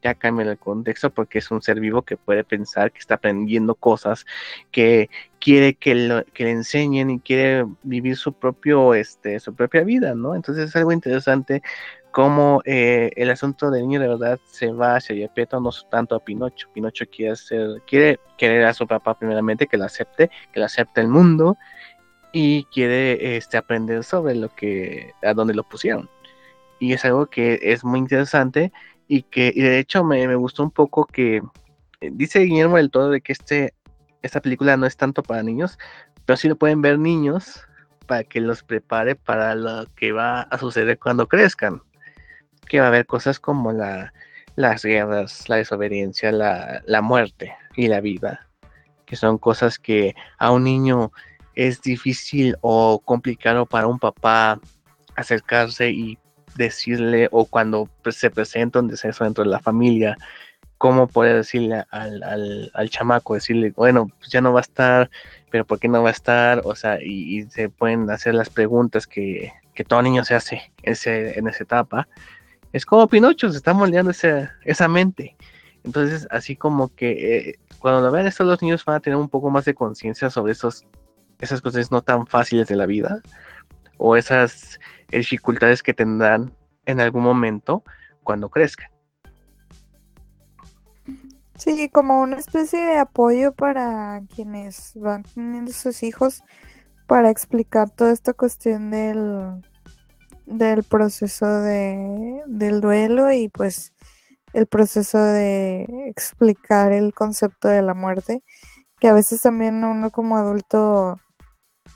[0.04, 3.76] ya cambia el contexto porque es un ser vivo que puede pensar, que está aprendiendo
[3.76, 4.26] cosas,
[4.72, 10.36] que quiere que, le enseñen y quiere vivir su propio, este, su propia vida, ¿no?
[10.36, 11.62] Entonces es algo interesante
[12.12, 16.20] cómo eh, el asunto del niño de verdad se va hacia Yepeto, no tanto a
[16.20, 16.70] Pinocho.
[16.74, 21.02] Pinocho quiere ser, quiere querer a su papá primeramente, que lo acepte, que lo acepte
[21.02, 21.58] el mundo
[22.32, 26.10] y quiere este, aprender sobre lo que, a dónde lo pusieron.
[26.80, 28.74] Y es algo que es muy interesante
[29.14, 31.44] y que y de hecho me, gustó un poco que
[32.02, 33.76] eh, dice Guillermo del Todo de que este,
[34.24, 35.78] esta película no es tanto para niños,
[36.26, 37.62] pero sí lo pueden ver niños
[38.08, 41.84] para que los prepare para lo que va a suceder cuando crezcan.
[42.68, 44.14] Que va a haber cosas como la,
[44.56, 48.48] las guerras, la desobediencia, la, la muerte y la vida,
[49.06, 51.12] que son cosas que a un niño
[51.54, 54.60] es difícil o complicado para un papá
[55.16, 56.18] acercarse y
[56.56, 60.18] decirle o cuando se presenta un deceso dentro de la familia,
[60.78, 65.10] cómo puede decirle al, al, al, chamaco, decirle, bueno, pues ya no va a estar,
[65.50, 66.62] pero ¿por qué no va a estar?
[66.66, 71.40] O sea, y, se pueden hacer las preguntas que, que, todo niño se hace ese,
[71.40, 72.08] en esa etapa.
[72.74, 75.38] Es como Pinocho, se está moldeando esa, esa mente.
[75.86, 79.30] Entonces, así como que eh, cuando lo vean esto, los niños van a tener un
[79.30, 80.86] poco más de conciencia sobre esos,
[81.40, 83.22] esas cosas no tan fáciles de la vida
[83.98, 84.80] o esas
[85.18, 86.54] dificultades que tendrán
[86.86, 87.84] en algún momento
[88.24, 88.90] cuando crezcan.
[91.56, 96.44] Sí, como una especie de apoyo para quienes van teniendo sus hijos
[97.08, 99.62] para explicar toda esta cuestión del,
[100.46, 103.94] del proceso de, del duelo y pues
[104.54, 108.44] el proceso de explicar el concepto de la muerte,
[109.00, 111.20] que a veces también uno como adulto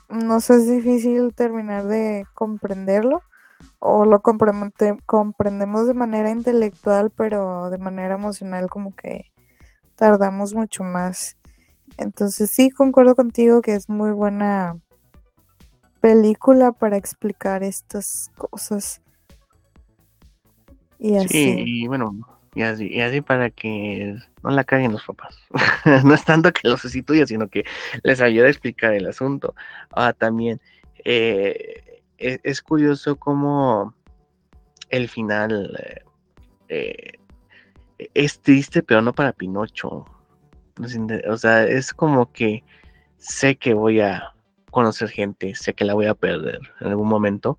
[0.08, 3.22] nos es difícil terminar de comprenderlo
[3.78, 9.30] o lo comprendemos de manera intelectual, pero de manera emocional como que
[9.96, 11.36] tardamos mucho más.
[11.96, 14.78] Entonces sí, concuerdo contigo que es muy buena
[16.00, 19.00] película para explicar estas cosas.
[20.98, 21.28] Y así.
[21.28, 22.12] Sí, y bueno,
[22.54, 25.38] y así, y así para que no la caguen los papás.
[26.04, 27.64] no es tanto que los sustituya, sino que
[28.02, 29.54] les ayude a explicar el asunto.
[29.92, 30.60] Ah, también
[31.04, 33.94] eh, e, es, curioso cómo
[34.90, 36.04] el final
[36.68, 37.12] eh,
[38.14, 40.04] es triste, pero no para Pinocho.
[41.28, 42.62] O sea, es como que
[43.16, 44.32] sé que voy a
[44.70, 47.58] conocer gente, sé que la voy a perder en algún momento,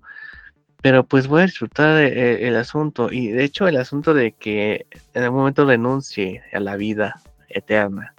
[0.82, 4.86] pero pues voy a disfrutar eh, el, asunto y de hecho el asunto de que
[5.14, 8.14] en algún momento renuncie a la vida eterna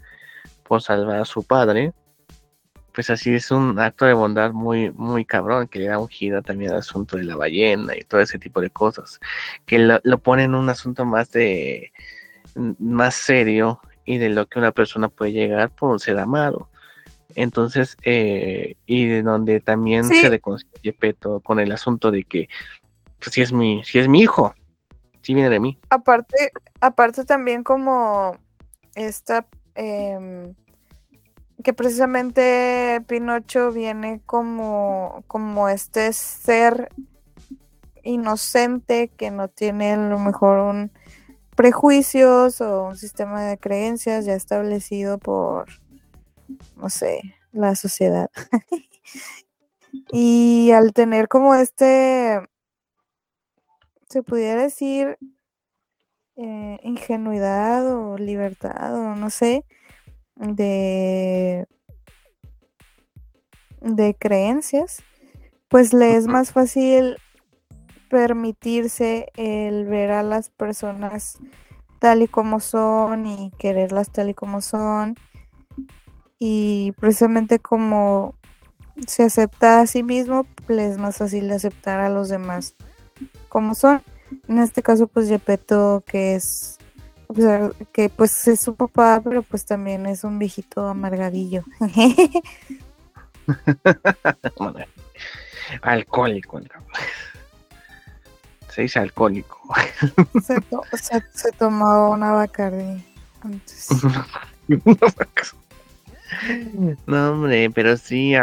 [0.63, 1.93] por salvar a su padre,
[2.93, 6.41] pues así es un acto de bondad muy, muy cabrón, que le da un giro
[6.41, 9.19] también al asunto de la ballena y todo ese tipo de cosas,
[9.65, 11.91] que lo, lo pone en un asunto más de,
[12.55, 16.69] más serio y de lo que una persona puede llegar por ser amado.
[17.35, 22.49] Entonces, eh, y de donde también se reconcilia Peto con el asunto de que,
[23.19, 24.53] pues si es mi, si es mi hijo,
[25.21, 25.79] si viene de mí.
[25.89, 28.37] Aparte, aparte también como
[28.95, 30.53] esta eh,
[31.63, 36.89] que precisamente Pinocho viene como, como este ser
[38.03, 40.91] inocente que no tiene a lo mejor un
[41.55, 45.67] prejuicios o un sistema de creencias ya establecido por,
[46.75, 47.21] no sé,
[47.51, 48.29] la sociedad.
[50.11, 52.39] y al tener como este,
[54.09, 55.17] se pudiera decir,
[56.37, 59.65] eh, ingenuidad o libertad o no sé,
[60.35, 61.67] de,
[63.81, 65.03] de creencias,
[65.67, 67.17] pues le es más fácil
[68.09, 71.39] permitirse el ver a las personas
[71.99, 75.15] tal y como son y quererlas tal y como son.
[76.43, 78.33] Y precisamente como
[79.05, 82.73] se acepta a sí mismo, le es más fácil aceptar a los demás
[83.47, 84.01] como son.
[84.47, 86.79] En este caso, pues Yepeto, que es
[87.93, 91.63] que pues es su papá, pero pues también es un viejito amargadillo.
[95.83, 96.59] alcohólico,
[98.69, 99.61] se dice alcohólico.
[100.41, 103.05] se, tomó una Bacardi
[103.43, 103.89] antes.
[107.05, 108.33] no, hombre, pero sí,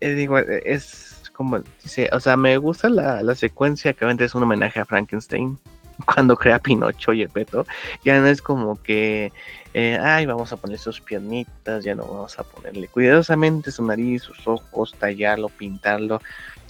[0.00, 4.44] digo, es como dice, o sea, me gusta la, la secuencia que obviamente es un
[4.44, 5.58] homenaje a Frankenstein
[6.06, 7.66] cuando crea Pinocho y el Peto,
[8.04, 9.32] ya no es como que,
[9.74, 14.22] eh, ay, vamos a poner sus piernitas, ya no vamos a ponerle cuidadosamente su nariz,
[14.22, 16.20] sus ojos, tallarlo, pintarlo,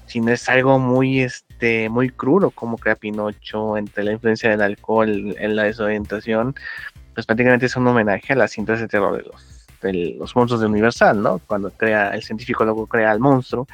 [0.06, 5.34] sino es algo muy, este, muy crudo como crea Pinocho, entre la influencia del alcohol
[5.38, 6.54] en la desorientación,
[7.14, 9.53] pues prácticamente es un homenaje a las cintas de terror de los,
[9.92, 11.40] los monstruos de Universal, ¿no?
[11.46, 13.66] Cuando crea, el científico luego crea al monstruo,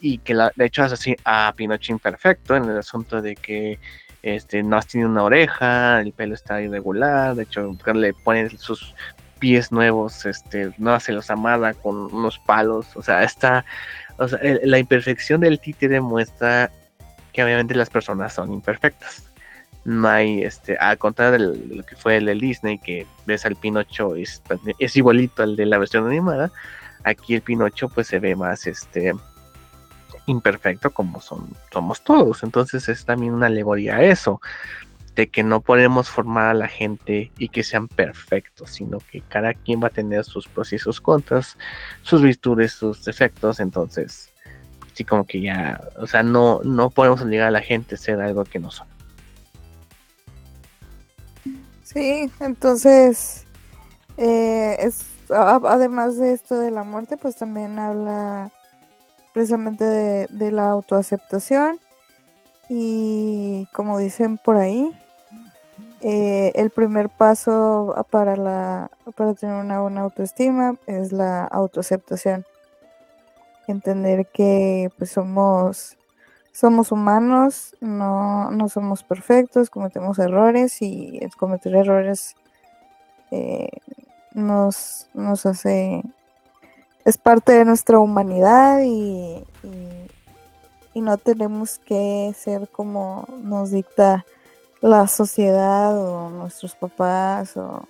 [0.00, 3.78] y que la, de hecho hace así a Pinocho imperfecto en el asunto de que
[4.22, 8.94] este, no has tenido una oreja, el pelo está irregular, de hecho le ponen sus
[9.38, 13.64] pies nuevos, este, no se los amada con unos palos, o sea, está,
[14.18, 16.70] o sea, la imperfección del títere muestra
[17.32, 19.31] que obviamente las personas son imperfectas.
[19.84, 23.56] No hay, este, al contrario de lo que fue el de Disney, que ves al
[23.56, 24.42] Pinocho, es,
[24.78, 26.52] es igualito al de la versión animada,
[27.04, 29.12] aquí el Pinocho pues se ve más, este,
[30.26, 32.42] imperfecto como son, somos todos.
[32.42, 34.40] Entonces es también una alegoría a eso,
[35.14, 39.52] de que no podemos formar a la gente y que sean perfectos, sino que cada
[39.52, 41.58] quien va a tener sus pros y sus contras,
[42.02, 43.60] sus virtudes, sus defectos.
[43.60, 44.30] Entonces,
[44.94, 48.20] sí, como que ya, o sea, no, no podemos obligar a la gente a ser
[48.20, 48.86] algo que no son.
[51.92, 53.46] Sí, entonces,
[54.16, 58.50] eh, es, además de esto de la muerte, pues también habla
[59.34, 61.78] precisamente de, la autoaceptación
[62.68, 64.90] y como dicen por ahí,
[66.00, 72.46] eh, el primer paso para, la, para tener una buena autoestima es la autoaceptación.
[73.68, 75.96] Entender que pues somos,
[76.52, 82.36] somos humanos, no, no somos perfectos, cometemos errores y cometer errores
[83.30, 83.70] eh,
[84.34, 86.02] nos, nos hace
[87.04, 89.42] es parte de nuestra humanidad y,
[90.94, 94.24] y, no tenemos que ser como nos dicta
[94.80, 97.84] la sociedad o nuestros papás o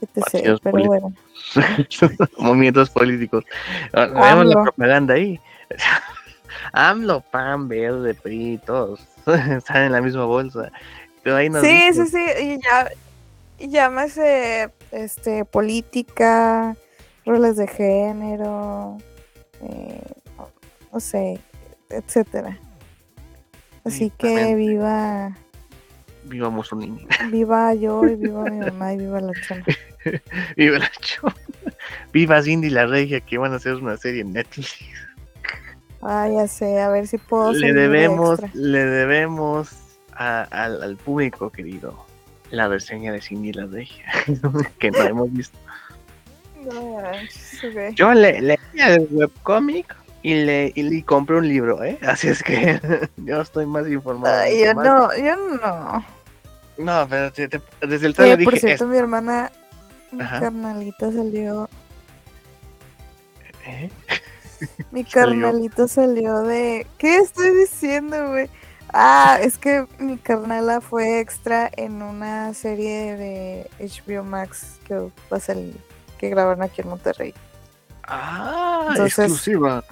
[0.00, 0.58] etc.
[0.62, 1.12] Pero bueno.
[2.38, 3.44] Movimientos políticos.
[3.92, 5.40] Ah, vemos la propaganda ahí.
[6.72, 10.70] AMLO, PAN, Verde, PRI, todos están en la misma bolsa.
[11.22, 12.90] Pero ahí sí, sí, sí, y ya,
[13.58, 16.76] llámese este, política,
[17.24, 18.98] roles de género,
[19.62, 20.02] eh,
[20.92, 21.38] no sé,
[21.88, 22.58] etcétera.
[23.84, 25.36] Así que viva.
[26.24, 27.06] Viva Mussolini.
[27.30, 29.64] Viva yo y viva mi mamá y viva la chona.
[30.56, 31.34] viva la chona.
[32.12, 34.78] Viva Cindy la Regia que van a hacer una serie en Netflix.
[36.02, 37.52] Ah, ya sé, a ver si puedo.
[37.52, 39.70] Le debemos, le debemos
[40.12, 41.94] al, al, público querido
[42.50, 44.04] la reseña de Cindy la Regia
[44.78, 45.56] que no hemos visto.
[47.94, 51.98] Yo le, leía el webcomic y le, y compré un libro, ¿eh?
[52.02, 52.80] Así es que
[53.16, 54.44] yo estoy más informado.
[54.52, 56.04] yo no, yo no.
[56.78, 57.30] No, pero
[57.80, 58.50] desde el trailer dije...
[58.50, 59.50] Por cierto, mi hermana,
[60.10, 61.68] mi carnalita salió...
[63.66, 63.90] ¿Eh?
[64.90, 66.86] Mi carnalito salió de...
[66.98, 68.48] ¿Qué estoy diciendo, güey?
[68.92, 75.36] Ah, es que mi carnala fue extra en una serie de HBO Max que va
[75.36, 75.76] a salir,
[76.18, 77.34] que grabaron aquí en Monterrey.
[78.04, 79.82] Ah, exclusiva.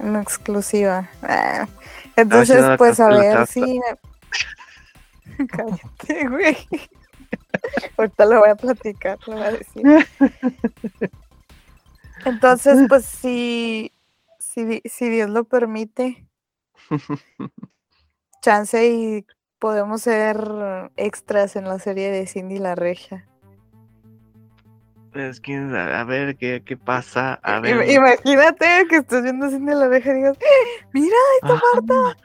[0.00, 1.08] Una exclusiva.
[1.22, 1.68] Ah,
[2.16, 3.80] entonces, pues a ver si.
[5.48, 6.56] Cállate, güey.
[7.96, 10.06] Ahorita lo voy a platicar, lo voy a decir.
[12.26, 13.92] Entonces, pues si,
[14.38, 16.26] si, si Dios lo permite,
[18.42, 19.26] chance y
[19.58, 20.38] podemos ser
[20.96, 23.26] extras en la serie de Cindy la Regia.
[25.12, 27.34] Pues quién a ver qué, qué pasa.
[27.42, 27.88] A ver.
[27.88, 30.38] Imagínate que estás viendo Cindy la Regia y digas,
[30.92, 32.16] mira, esta ah, Marta.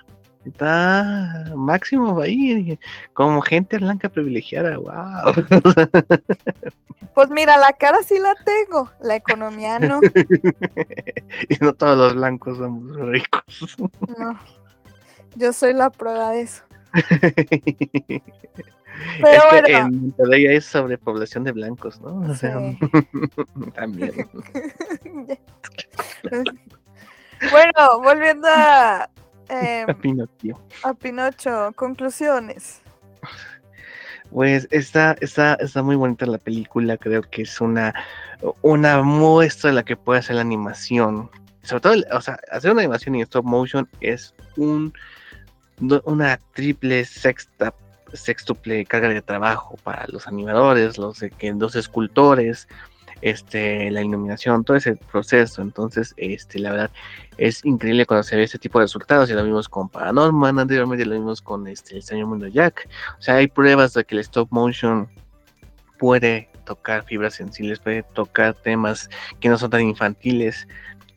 [0.46, 2.80] Está máximo ahí,
[3.14, 5.34] como gente blanca privilegiada, wow.
[7.14, 10.00] Pues mira, la cara sí la tengo, la economía no.
[11.50, 13.76] y no todos los blancos somos ricos.
[14.18, 14.40] No,
[15.36, 16.64] yo soy la prueba de eso.
[19.22, 19.68] Pero bueno.
[19.68, 22.20] en Monterrey hay sobrepoblación de blancos, ¿no?
[22.32, 22.60] O sea,
[23.74, 24.30] también.
[27.52, 29.10] bueno, volviendo a,
[29.52, 30.62] eh, a Pinocho.
[30.84, 32.82] A Pinocho, conclusiones.
[34.32, 37.94] Pues está, está, está muy bonita la película, creo que es una,
[38.62, 41.30] una muestra de la que puede hacer la animación.
[41.64, 44.94] Sobre todo, o sea, hacer una animación en stop motion es un
[46.06, 47.74] una triple sexta
[48.14, 52.68] sextuple carga de trabajo para los animadores, los, los escultores,
[53.22, 55.62] este, la iluminación, todo ese proceso.
[55.62, 56.92] Entonces, este, la verdad,
[57.38, 59.30] es increíble cuando se ve este tipo de resultados.
[59.30, 62.88] Ya lo vimos con Paranorman, anteriormente lo vimos con este, el Señor Mundo Jack.
[63.18, 65.08] O sea, hay pruebas de que el stop motion
[66.00, 69.10] puede tocar fibras sensibles, puede tocar temas
[69.40, 70.68] que no son tan infantiles.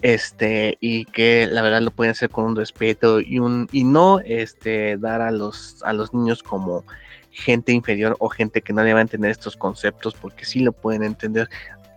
[0.02, 4.20] Este, y que la verdad lo pueden hacer con un respeto y un, y no
[4.20, 6.84] este dar a los a los niños como
[7.30, 10.72] gente inferior o gente que no le va a entender estos conceptos porque sí lo
[10.72, 11.48] pueden entender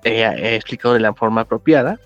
[0.04, 2.00] he explicado de la forma apropiada.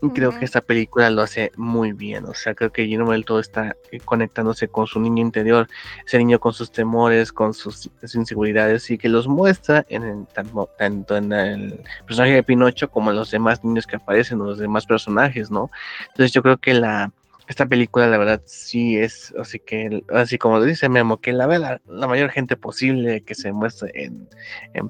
[0.00, 2.24] Y creo que esta película lo hace muy bien.
[2.26, 5.68] O sea, creo que Guillermo del Todo está eh, conectándose con su niño interior,
[6.06, 11.32] ese niño con sus temores, con sus, inseguridades, y que los muestra en tanto, en
[11.32, 15.50] el personaje de Pinocho como en los demás niños que aparecen, o los demás personajes,
[15.50, 15.68] ¿no?
[16.10, 17.10] Entonces yo creo que la,
[17.48, 21.80] esta película, la verdad, sí es, así que, así como dice Memo, que la vea
[21.86, 24.28] la, mayor gente posible, que se muestre en,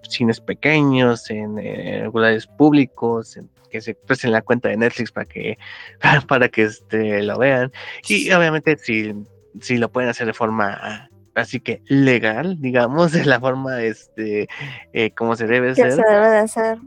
[0.02, 3.38] cines pequeños, en, eh, lugares públicos,
[3.70, 5.56] que se expresen la cuenta de Netflix para que,
[6.26, 7.72] para que este, lo vean.
[8.08, 9.14] Y obviamente, si,
[9.60, 14.48] si lo pueden hacer de forma así que legal, digamos, de la forma este
[14.92, 15.92] eh, como se debe hacer.
[15.92, 16.78] se debe de hacer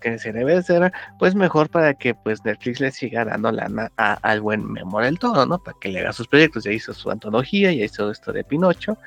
[0.00, 4.40] que se debe hacer, pues mejor para que pues Netflix le siga dando lana al
[4.40, 5.58] buen Memo del Todo, ¿no?
[5.58, 8.98] Para que le haga sus proyectos, ya hizo su antología, ya hizo esto de Pinocho,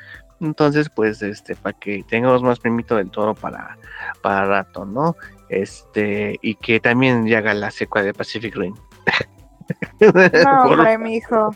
[0.42, 3.78] entonces pues este, para que tengamos más primito del Toro para,
[4.22, 5.16] para rato, ¿no?
[5.50, 8.76] Este, y que también ya haga la secuela de Pacific Rim.
[10.00, 11.56] No, hombre, mi hijo.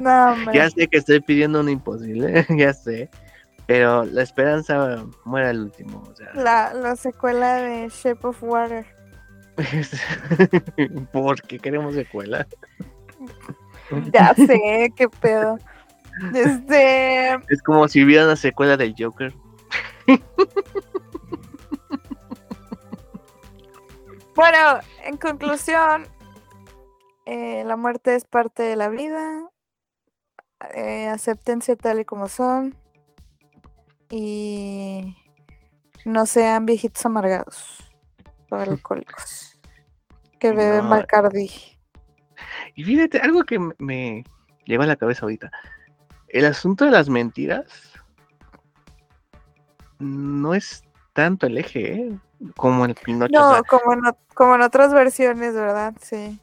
[0.00, 0.54] No, hombre.
[0.54, 3.10] Ya sé que estoy pidiendo un imposible, ya sé.
[3.66, 6.02] Pero la esperanza muere al último.
[6.34, 8.86] la, la secuela de Shape of Water.
[11.12, 12.46] ¿Por qué queremos secuela?
[14.12, 15.58] Ya sé, qué pedo.
[16.34, 17.34] Este.
[17.48, 19.32] Es como si hubiera una secuela del Joker.
[24.34, 26.08] Bueno, en conclusión,
[27.24, 29.48] eh, la muerte es parte de la vida.
[30.74, 32.74] Eh, acéptense tal y como son
[34.16, 35.16] y
[36.04, 37.82] no sean viejitos amargados
[38.48, 39.58] o alcohólicos
[40.38, 41.04] que beben no.
[42.76, 44.24] Y fíjate, algo que me
[44.66, 45.50] lleva a la cabeza ahorita.
[46.28, 47.64] El asunto de las mentiras
[49.98, 52.18] no es tanto el eje, ¿eh?
[52.56, 53.32] Como el Pinocho.
[53.32, 54.00] No, como, en,
[54.34, 55.94] como en otras versiones, ¿verdad?
[56.00, 56.38] Sí.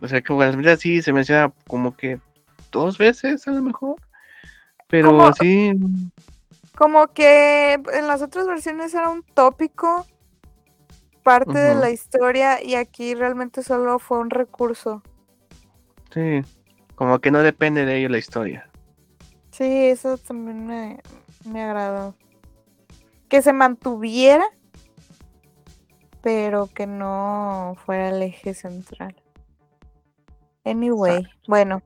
[0.00, 2.20] O sea, como las mentiras sí se menciona como que
[2.70, 3.96] dos veces a lo mejor.
[4.88, 5.72] Pero así
[6.78, 10.06] como que en las otras versiones era un tópico,
[11.24, 15.02] parte de la historia, y aquí realmente solo fue un recurso.
[16.14, 16.40] Sí,
[16.94, 18.70] como que no depende de ello la historia.
[19.50, 21.00] Sí, eso también me,
[21.44, 22.14] me agradó.
[23.28, 24.48] Que se mantuviera
[26.22, 29.16] pero que no fuera el eje central.
[30.64, 31.82] Anyway, bueno.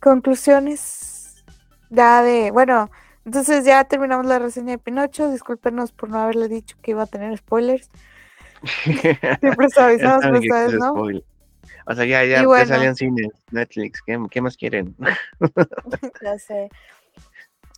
[0.00, 1.13] Conclusiones.
[1.90, 2.90] Ya de, bueno,
[3.24, 5.30] entonces ya terminamos la reseña de Pinocho.
[5.30, 7.88] Discúlpenos por no haberle dicho que iba a tener spoilers.
[8.84, 10.94] Siempre avisamos, pero esta vez no.
[11.86, 14.00] O sea, ya, ya, ya bueno, salió en cine, Netflix.
[14.02, 14.96] ¿Qué, ¿Qué, más quieren?
[16.22, 16.70] ya sé.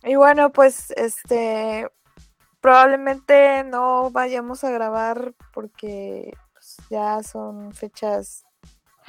[0.03, 1.87] Y bueno, pues este
[2.61, 8.45] probablemente no vayamos a grabar porque pues, ya son fechas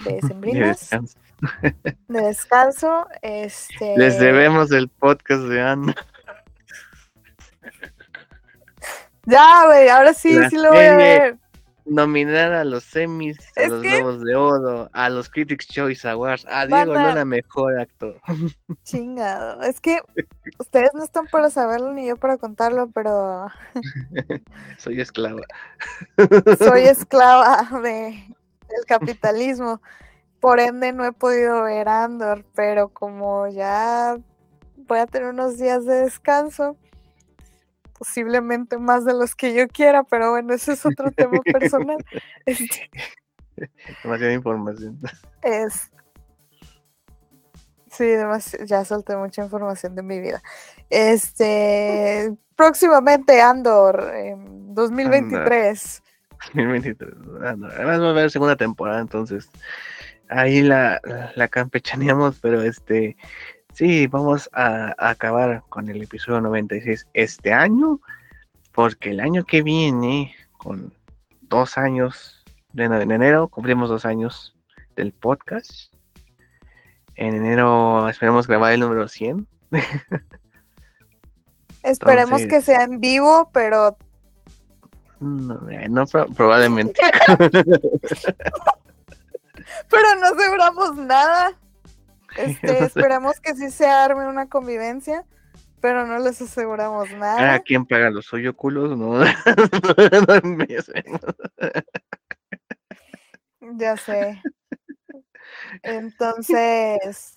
[0.04, 0.90] de sembrinas.
[2.08, 3.06] De descanso.
[3.22, 3.96] Este...
[3.96, 5.94] Les debemos el podcast de Ana.
[9.24, 11.38] Ya, güey, ahora sí, sí lo voy a ver
[11.88, 16.66] nominar a los semis, a los Globos de Oro, a los Critics Choice Awards, a
[16.66, 18.20] Diego Luna mejor actor.
[18.84, 20.00] Chingado, es que
[20.58, 23.48] ustedes no están para saberlo ni yo para contarlo, pero
[24.78, 25.42] soy esclava.
[26.58, 28.24] Soy esclava de
[28.68, 29.80] del capitalismo.
[30.40, 34.16] Por ende no he podido ver Andor, pero como ya
[34.76, 36.76] voy a tener unos días de descanso,
[37.98, 41.98] posiblemente más de los que yo quiera, pero bueno, ese es otro tema personal.
[42.46, 42.90] Este,
[44.02, 44.98] Demasiada información.
[45.42, 45.90] Es.
[47.90, 48.06] Sí,
[48.66, 50.40] ya solté mucha información de mi vida.
[50.90, 56.02] Este, próximamente Andor, en 2023.
[56.54, 57.14] 2023.
[57.42, 59.50] Además va a haber segunda temporada, entonces
[60.28, 61.00] ahí la,
[61.34, 63.16] la campechaneamos, pero este
[63.78, 68.00] Sí, vamos a, acabar con el episodio 96 este año,
[68.72, 70.92] porque el año que viene, con
[71.42, 72.44] dos años,
[72.74, 74.56] en enero, cumplimos dos años
[74.96, 75.94] del podcast.
[77.14, 79.46] En enero esperemos grabar el número 100.
[81.84, 83.96] Esperemos que sea en vivo, pero...
[85.20, 87.00] No, probablemente.
[89.88, 91.52] pero no aseguramos nada.
[92.36, 95.24] Este, esperamos que sí se arme una convivencia,
[95.80, 97.54] pero no les aseguramos nada.
[97.54, 98.96] ¿A quién paga los culos?
[98.96, 99.24] No.
[103.78, 104.42] ya sé.
[105.82, 107.34] Entonces,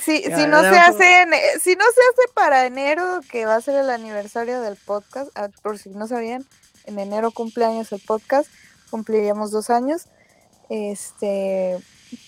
[0.00, 1.26] si, si no se hace
[1.60, 5.48] si no se hace para enero, que va a ser el aniversario del podcast, ah,
[5.62, 6.44] por si no sabían,
[6.84, 8.50] en enero cumpleaños el podcast,
[8.90, 10.08] cumpliríamos dos años.
[10.68, 11.78] Este,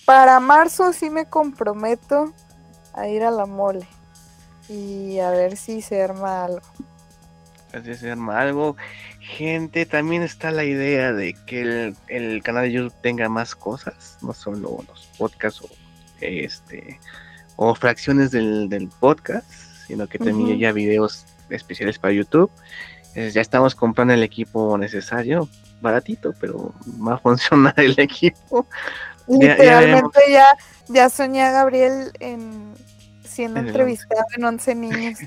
[0.04, 2.32] para marzo sí me comprometo
[2.94, 3.86] a ir a la mole
[4.68, 6.62] y a ver si se arma algo.
[7.84, 8.76] Si se arma algo.
[9.20, 14.32] Gente, también está la idea de que el, canal de YouTube tenga más cosas, no
[14.32, 15.68] solo los podcasts o
[16.20, 16.98] este
[17.56, 19.50] o fracciones del, podcast,
[19.86, 22.50] sino que también haya videos especiales para YouTube.
[23.14, 25.48] Ya estamos comprando el equipo necesario,
[25.80, 26.72] baratito, pero
[27.06, 28.66] va a funcionar el equipo
[29.38, 30.46] Literalmente ya,
[30.88, 32.74] ya, soñé a Gabriel en
[33.24, 35.18] siendo entrevistado en 11 niños.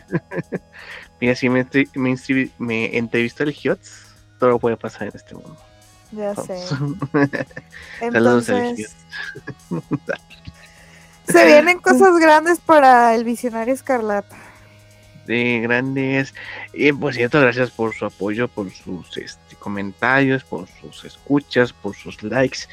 [1.21, 1.65] Mira, si me,
[1.95, 2.15] me,
[2.57, 4.07] me entrevistó el Hiots,
[4.39, 5.57] todo puede pasar en este mundo.
[6.11, 6.59] Ya sé.
[8.01, 8.95] Entonces,
[11.27, 14.35] se vienen cosas grandes para el visionario Escarlata.
[15.25, 16.33] De grandes.
[16.73, 21.95] Y por cierto, gracias por su apoyo, por sus este, comentarios, por sus escuchas, por
[21.95, 22.67] sus likes,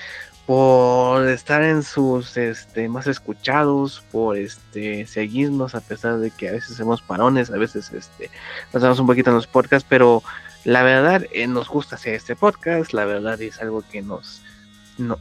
[0.51, 6.53] por estar en sus este, más escuchados, por este, seguirnos a pesar de que a
[6.53, 8.31] veces hacemos parones, a veces este,
[8.73, 10.25] nos damos un poquito en los podcasts, pero
[10.65, 14.43] la verdad eh, nos gusta hacer este podcast, la verdad es algo que nos,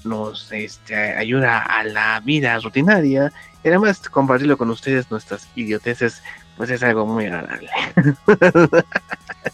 [0.04, 3.32] nos este, ayuda a la vida rutinaria
[3.64, 6.24] y además compartirlo con ustedes nuestras idioteces
[6.60, 7.70] pues es algo muy agradable.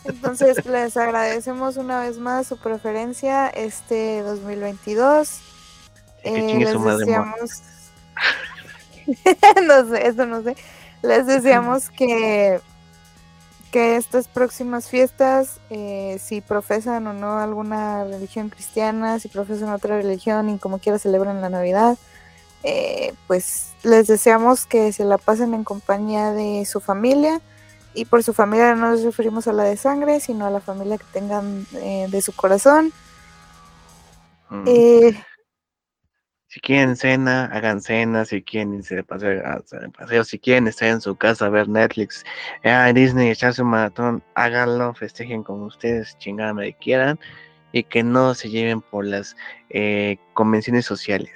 [0.05, 5.39] Entonces les agradecemos una vez más su preferencia este 2022
[6.23, 7.61] que eh, les deseamos...
[9.67, 10.55] no sé, eso no sé.
[11.03, 12.59] Les deseamos que,
[13.71, 19.97] que estas próximas fiestas, eh, si profesan o no alguna religión cristiana, si profesan otra
[19.97, 21.99] religión y como quiera celebran la Navidad,
[22.65, 27.41] eh, pues les deseamos que se la pasen en compañía de su familia.
[27.93, 30.97] Y por su familia no nos referimos a la de sangre, sino a la familia
[30.97, 32.91] que tengan de su corazón.
[34.49, 34.65] Mm.
[36.55, 38.23] Si quieren cena, hagan cena.
[38.23, 42.23] Si quieren irse de paseo, si quieren estar en su casa a ver Netflix,
[42.63, 47.19] eh, Disney, echarse un maratón, háganlo, festejen como ustedes, chingada me quieran.
[47.73, 49.35] Y que no se lleven por las
[49.69, 51.33] eh, convenciones sociales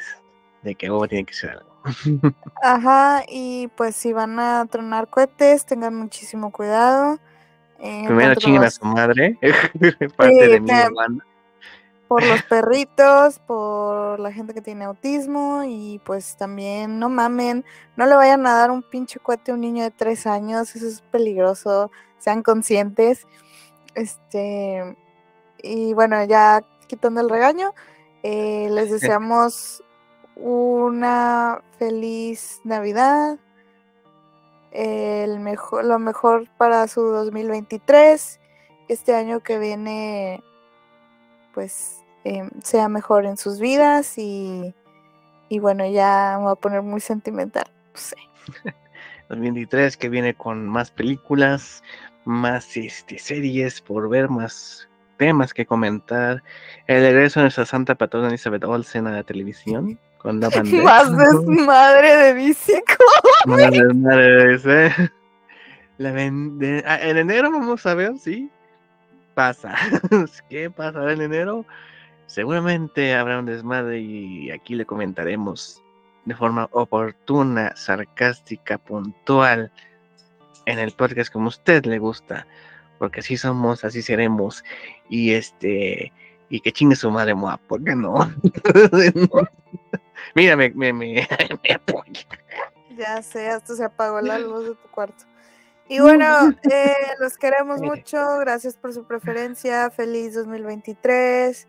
[0.62, 1.70] de que algo tiene que ser algo.
[2.62, 7.20] Ajá, y pues si van a tronar cohetes, tengan muchísimo cuidado.
[7.80, 9.38] Eh, Primero tanto chinguen a su madre,
[10.18, 11.26] parte Sí, de mi hermana.
[12.08, 17.64] por los perritos, por la gente que tiene autismo y pues también no mamen,
[17.96, 20.88] no le vayan a dar un pinche cohete a un niño de tres años, eso
[20.88, 23.28] es peligroso, sean conscientes.
[23.96, 24.98] Este,
[25.64, 27.74] y bueno, ya quitando el regaño,
[28.24, 29.84] eh, les deseamos
[30.42, 33.38] una feliz Navidad,
[34.72, 38.40] el mejor, lo mejor para su 2023,
[38.88, 40.44] este año que viene
[41.54, 44.74] pues em, sea mejor en sus vidas y,
[45.50, 48.16] y bueno, ya me voy a poner muy sentimental, no sé.
[49.30, 51.84] 2023 que viene con más películas,
[52.26, 54.88] más este, series por ver, más
[55.18, 56.44] temas que comentar.
[56.88, 60.50] El regreso de nuestra santa patrona Elizabeth Olsen a la televisión con la.
[60.84, 62.56] Más desmadre de.
[63.46, 65.12] Más desmadre de ese.
[65.98, 68.50] La vende- ah, en enero vamos a ver si
[69.34, 69.76] pasa.
[70.50, 71.66] ¿Qué pasará en enero?
[72.28, 75.82] Seguramente habrá un desmadre y aquí le comentaremos
[76.26, 79.72] de forma oportuna, sarcástica, puntual
[80.66, 82.46] en el podcast como a usted le gusta,
[83.00, 84.64] porque así somos, así seremos
[85.10, 86.14] y este
[86.50, 88.32] y que chingue su madre Moa, ¿por qué no?
[90.36, 91.28] Mira, me, me, me,
[91.64, 92.26] me apoya.
[92.98, 95.26] Ya sé, hasta se apagó la luz de tu cuarto.
[95.88, 101.68] Y bueno, eh, los queremos mucho, gracias por su preferencia, feliz 2023.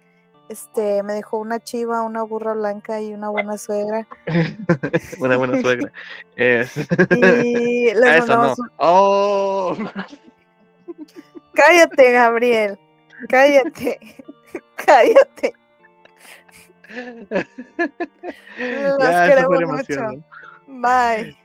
[0.51, 4.07] Este, me dejó una chiva, una burra blanca y una buena suegra.
[5.21, 5.93] Una buena suegra.
[6.37, 8.55] Y les Eso no.
[8.59, 9.77] un- Oh.
[11.55, 12.79] Cállate, Gabriel.
[13.29, 14.01] Cállate.
[14.77, 15.55] Cállate.
[18.59, 20.25] Ya, fue queremos mucho.
[20.67, 21.37] Bye.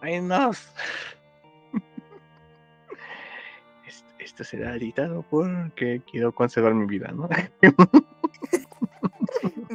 [0.00, 0.50] Ay, no.
[3.86, 7.28] Esto, esto será editado porque quiero conservar mi vida, ¿no?